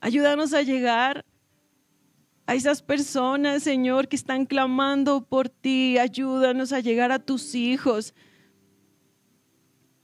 Ayúdanos 0.00 0.52
a 0.52 0.62
llegar 0.62 1.24
a 2.46 2.54
esas 2.54 2.82
personas, 2.82 3.62
Señor, 3.62 4.08
que 4.08 4.16
están 4.16 4.46
clamando 4.46 5.24
por 5.24 5.48
ti. 5.48 5.96
Ayúdanos 5.96 6.72
a 6.72 6.80
llegar 6.80 7.12
a 7.12 7.20
tus 7.20 7.54
hijos 7.54 8.14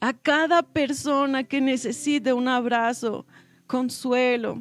a 0.02 0.12
cada 0.12 0.64
persona 0.64 1.44
que 1.44 1.60
necesite 1.60 2.32
un 2.32 2.48
abrazo, 2.48 3.24
consuelo. 3.68 4.60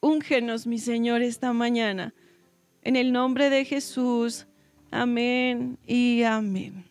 Úngenos, 0.00 0.66
mi 0.66 0.76
Señor, 0.76 1.22
esta 1.22 1.54
mañana. 1.54 2.12
En 2.82 2.94
el 2.94 3.10
nombre 3.10 3.48
de 3.48 3.64
Jesús. 3.64 4.46
Amén 4.90 5.78
y 5.86 6.24
amén. 6.24 6.84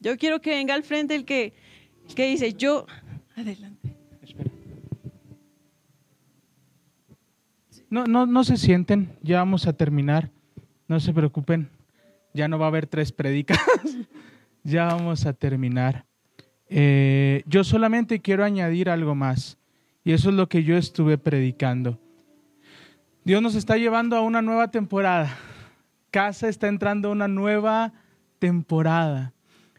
Yo 0.00 0.16
quiero 0.16 0.40
que 0.40 0.52
venga 0.52 0.72
al 0.72 0.82
frente 0.82 1.14
el 1.14 1.26
que, 1.26 1.52
que 2.14 2.26
dice, 2.26 2.54
yo, 2.54 2.86
adelante. 3.36 3.94
No, 7.90 8.06
no, 8.06 8.24
no 8.24 8.44
se 8.44 8.56
sienten, 8.56 9.10
ya 9.20 9.40
vamos 9.40 9.66
a 9.66 9.74
terminar. 9.74 10.30
No 10.88 11.00
se 11.00 11.12
preocupen, 11.12 11.68
ya 12.32 12.48
no 12.48 12.58
va 12.58 12.64
a 12.64 12.68
haber 12.68 12.86
tres 12.86 13.12
predicas. 13.12 13.58
ya 14.66 14.86
vamos 14.86 15.24
a 15.26 15.32
terminar. 15.32 16.04
Eh, 16.68 17.42
yo 17.46 17.62
solamente 17.64 18.20
quiero 18.20 18.44
añadir 18.44 18.90
algo 18.90 19.14
más, 19.14 19.58
y 20.04 20.12
eso 20.12 20.30
es 20.30 20.34
lo 20.34 20.48
que 20.48 20.64
yo 20.64 20.76
estuve 20.76 21.18
predicando. 21.18 21.98
Dios 23.24 23.42
nos 23.42 23.54
está 23.54 23.76
llevando 23.76 24.16
a 24.16 24.20
una 24.20 24.42
nueva 24.42 24.70
temporada. 24.70 25.36
Casa 26.10 26.48
está 26.48 26.68
entrando 26.68 27.08
a 27.08 27.12
una 27.12 27.28
nueva 27.28 27.92
temporada. 28.38 29.32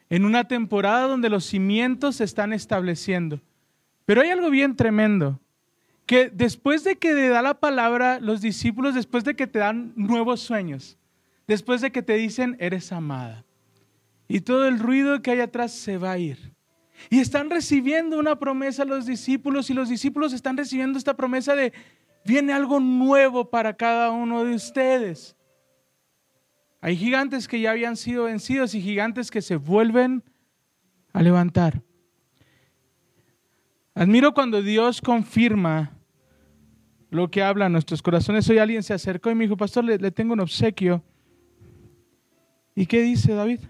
En 0.10 0.26
una 0.26 0.48
temporada 0.48 1.08
donde 1.08 1.30
los 1.30 1.46
cimientos 1.46 2.18
se 2.18 2.24
están 2.24 2.54
estableciendo. 2.54 3.42
Pero 4.06 4.22
hay 4.22 4.30
algo 4.30 4.50
bien 4.50 4.76
tremendo, 4.76 5.40
que 6.06 6.30
después 6.30 6.86
de 6.86 6.96
que 6.96 7.14
te 7.14 7.28
da 7.28 7.42
la 7.42 7.56
palabra 7.56 8.20
los 8.22 8.40
discípulos, 8.40 8.96
después 8.96 9.26
de 9.26 9.36
que 9.36 9.48
te 9.48 9.60
dan 9.60 9.92
nuevos 9.98 10.40
sueños, 10.40 10.98
después 11.46 11.82
de 11.82 11.92
que 11.92 12.02
te 12.02 12.14
dicen, 12.14 12.56
eres 12.60 12.94
amada, 12.94 13.44
y 14.28 14.42
todo 14.42 14.68
el 14.68 14.80
ruido 14.80 15.22
que 15.22 15.32
hay 15.32 15.40
atrás 15.40 15.72
se 15.72 15.98
va 15.98 16.12
a 16.12 16.18
ir. 16.18 16.54
Y 17.10 17.20
están 17.20 17.50
recibiendo 17.50 18.18
una 18.18 18.38
promesa 18.38 18.84
los 18.84 19.06
discípulos 19.06 19.70
y 19.70 19.74
los 19.74 19.90
discípulos 19.90 20.34
están 20.34 20.58
recibiendo 20.58 20.98
esta 20.98 21.16
promesa 21.16 21.56
de 21.56 21.74
viene 22.26 22.54
algo 22.54 22.80
nuevo 22.80 23.50
para 23.50 23.76
cada 23.76 24.12
uno 24.12 24.44
de 24.44 24.56
ustedes. 24.56 25.36
Hay 26.82 26.98
gigantes 26.98 27.48
que 27.48 27.60
ya 27.60 27.72
habían 27.72 27.96
sido 27.96 28.26
vencidos 28.26 28.76
y 28.76 28.82
gigantes 28.82 29.32
que 29.32 29.42
se 29.42 29.56
vuelven 29.56 30.24
a 31.14 31.22
levantar. 31.22 31.82
Admiro 33.96 34.34
cuando 34.34 34.62
Dios 34.62 35.02
confirma 35.02 35.98
lo 37.10 37.32
que 37.32 37.42
habla 37.42 37.68
en 37.68 37.72
nuestros 37.72 38.02
corazones. 38.02 38.48
Hoy 38.50 38.60
alguien 38.60 38.84
se 38.84 38.94
acercó 38.94 39.32
y 39.32 39.36
me 39.36 39.46
dijo, 39.46 39.58
pastor, 39.58 39.84
le, 39.86 39.98
le 39.98 40.12
tengo 40.12 40.34
un 40.34 40.42
obsequio. 40.42 41.04
¿Y 42.76 42.86
qué 42.86 43.02
dice 43.02 43.34
David? 43.34 43.62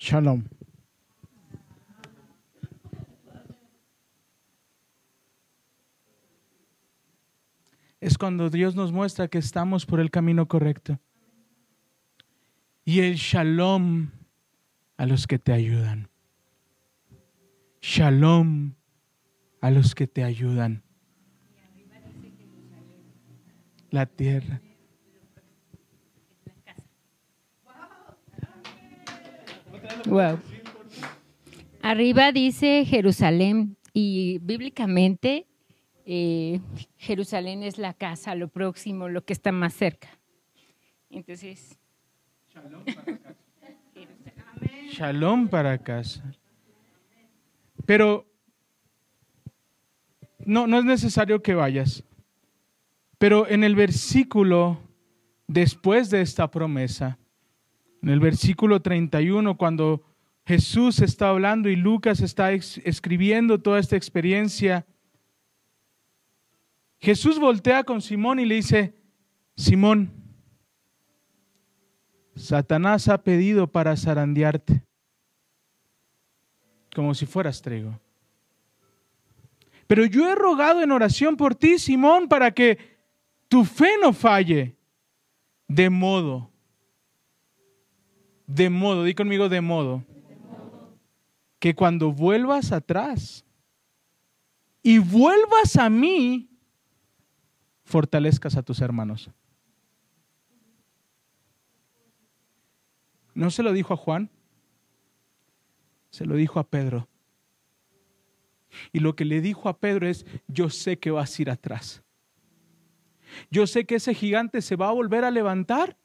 Shalom. 0.00 0.44
Es 8.00 8.16
cuando 8.16 8.48
Dios 8.48 8.74
nos 8.74 8.92
muestra 8.92 9.28
que 9.28 9.36
estamos 9.36 9.84
por 9.84 10.00
el 10.00 10.10
camino 10.10 10.48
correcto. 10.48 10.98
Y 12.86 13.00
el 13.00 13.16
shalom 13.16 14.10
a 14.96 15.04
los 15.04 15.26
que 15.26 15.38
te 15.38 15.52
ayudan. 15.52 16.08
Shalom 17.82 18.76
a 19.60 19.70
los 19.70 19.94
que 19.94 20.06
te 20.06 20.24
ayudan. 20.24 20.82
La 23.90 24.06
tierra. 24.06 24.62
Wow. 30.06 30.38
Arriba 31.82 32.32
dice 32.32 32.84
Jerusalén 32.84 33.76
y 33.92 34.38
bíblicamente 34.40 35.46
eh, 36.04 36.60
Jerusalén 36.96 37.62
es 37.62 37.78
la 37.78 37.94
casa, 37.94 38.34
lo 38.34 38.48
próximo, 38.48 39.08
lo 39.08 39.24
que 39.24 39.32
está 39.32 39.52
más 39.52 39.74
cerca. 39.74 40.08
Entonces. 41.08 41.78
Shalom 44.90 45.48
para 45.48 45.78
casa. 45.78 46.34
Pero 47.86 48.26
no, 50.44 50.66
no 50.66 50.78
es 50.78 50.84
necesario 50.84 51.42
que 51.42 51.54
vayas. 51.54 52.04
Pero 53.18 53.46
en 53.48 53.64
el 53.64 53.74
versículo 53.74 54.80
después 55.46 56.10
de 56.10 56.22
esta 56.22 56.50
promesa, 56.50 57.18
en 58.02 58.08
el 58.08 58.20
versículo 58.20 58.80
31, 58.80 59.56
cuando 59.56 60.02
Jesús 60.46 61.00
está 61.00 61.28
hablando 61.28 61.68
y 61.68 61.76
Lucas 61.76 62.20
está 62.20 62.52
escribiendo 62.52 63.60
toda 63.60 63.78
esta 63.78 63.96
experiencia, 63.96 64.86
Jesús 66.98 67.38
voltea 67.38 67.84
con 67.84 68.00
Simón 68.00 68.40
y 68.40 68.46
le 68.46 68.56
dice, 68.56 68.94
Simón, 69.56 70.12
Satanás 72.34 73.08
ha 73.08 73.22
pedido 73.22 73.66
para 73.66 73.96
zarandearte, 73.96 74.82
como 76.94 77.14
si 77.14 77.26
fueras 77.26 77.60
trigo. 77.60 78.00
Pero 79.86 80.04
yo 80.06 80.30
he 80.30 80.34
rogado 80.34 80.82
en 80.82 80.92
oración 80.92 81.36
por 81.36 81.54
ti, 81.54 81.78
Simón, 81.78 82.28
para 82.28 82.52
que 82.52 82.78
tu 83.48 83.64
fe 83.64 83.90
no 84.00 84.12
falle, 84.12 84.76
de 85.68 85.90
modo 85.90 86.49
de 88.54 88.68
modo, 88.68 89.04
di 89.04 89.14
conmigo 89.14 89.48
de 89.48 89.60
modo, 89.60 90.04
que 91.60 91.74
cuando 91.74 92.10
vuelvas 92.10 92.72
atrás 92.72 93.44
y 94.82 94.98
vuelvas 94.98 95.76
a 95.76 95.88
mí, 95.88 96.48
fortalezcas 97.84 98.56
a 98.56 98.62
tus 98.62 98.80
hermanos. 98.80 99.30
No 103.34 103.52
se 103.52 103.62
lo 103.62 103.72
dijo 103.72 103.94
a 103.94 103.96
Juan, 103.96 104.30
se 106.10 106.24
lo 106.24 106.34
dijo 106.34 106.58
a 106.58 106.64
Pedro. 106.64 107.08
Y 108.92 108.98
lo 108.98 109.14
que 109.14 109.24
le 109.24 109.40
dijo 109.40 109.68
a 109.68 109.78
Pedro 109.78 110.08
es, 110.08 110.26
yo 110.48 110.70
sé 110.70 110.98
que 110.98 111.12
vas 111.12 111.38
a 111.38 111.42
ir 111.42 111.50
atrás. 111.50 112.02
Yo 113.48 113.68
sé 113.68 113.84
que 113.84 113.96
ese 113.96 114.12
gigante 114.12 114.60
se 114.60 114.74
va 114.74 114.88
a 114.88 114.92
volver 114.92 115.24
a 115.24 115.30
levantar 115.30 115.99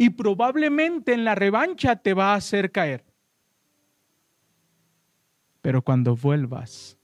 y 0.00 0.10
probablemente 0.10 1.12
en 1.12 1.24
la 1.24 1.34
revancha 1.34 1.96
te 1.96 2.14
va 2.14 2.32
a 2.32 2.36
hacer 2.36 2.70
caer. 2.70 3.04
Pero 5.60 5.82
cuando 5.82 6.14
vuelvas, 6.14 6.96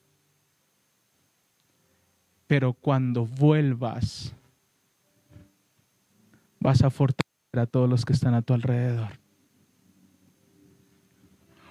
pero 2.47 2.73
cuando 2.73 3.27
vuelvas, 3.27 4.33
vas 6.61 6.83
a 6.83 6.89
fortalecer 6.89 7.59
a 7.59 7.67
todos 7.67 7.91
los 7.91 8.05
que 8.05 8.13
están 8.13 8.33
a 8.33 8.43
tu 8.43 8.55
alrededor. 8.55 9.19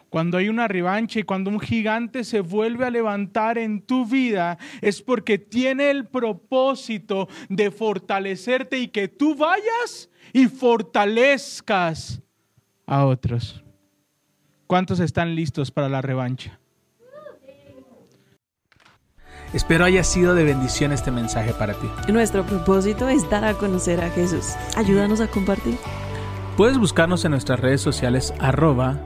Cuando 0.09 0.37
hay 0.37 0.49
una 0.49 0.67
revancha 0.67 1.19
y 1.19 1.23
cuando 1.23 1.49
un 1.49 1.59
gigante 1.59 2.23
se 2.23 2.41
vuelve 2.41 2.85
a 2.85 2.91
levantar 2.91 3.57
en 3.57 3.81
tu 3.81 4.05
vida, 4.05 4.59
es 4.81 5.01
porque 5.01 5.39
tiene 5.39 5.89
el 5.89 6.05
propósito 6.05 7.29
de 7.49 7.71
fortalecerte 7.71 8.77
y 8.77 8.89
que 8.89 9.07
tú 9.07 9.35
vayas 9.35 10.11
y 10.31 10.47
fortalezcas 10.47 12.21
a 12.85 13.05
otros. 13.05 13.63
¿Cuántos 14.67 14.99
están 14.99 15.35
listos 15.35 15.71
para 15.71 15.89
la 15.89 16.01
revancha? 16.01 16.59
Espero 19.53 19.85
haya 19.85 20.03
sido 20.03 20.33
de 20.33 20.43
bendición 20.43 20.91
este 20.91 21.11
mensaje 21.11 21.53
para 21.53 21.73
ti. 21.73 21.87
Nuestro 22.11 22.43
propósito 22.43 23.07
es 23.07 23.29
dar 23.29 23.45
a 23.45 23.53
conocer 23.53 24.01
a 24.03 24.09
Jesús. 24.09 24.53
Ayúdanos 24.75 25.21
a 25.21 25.27
compartir. 25.27 25.77
Puedes 26.57 26.79
buscarnos 26.79 27.23
en 27.25 27.31
nuestras 27.31 27.59
redes 27.59 27.81
sociales 27.81 28.33
arroba 28.39 28.99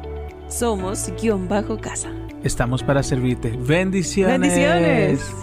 somos 0.49 1.11
guion 1.21 1.49
bajo 1.49 1.77
casa. 1.77 2.09
Estamos 2.43 2.81
para 2.81 3.03
servirte. 3.03 3.49
Bendiciones. 3.57 4.39
Bendiciones. 4.39 5.35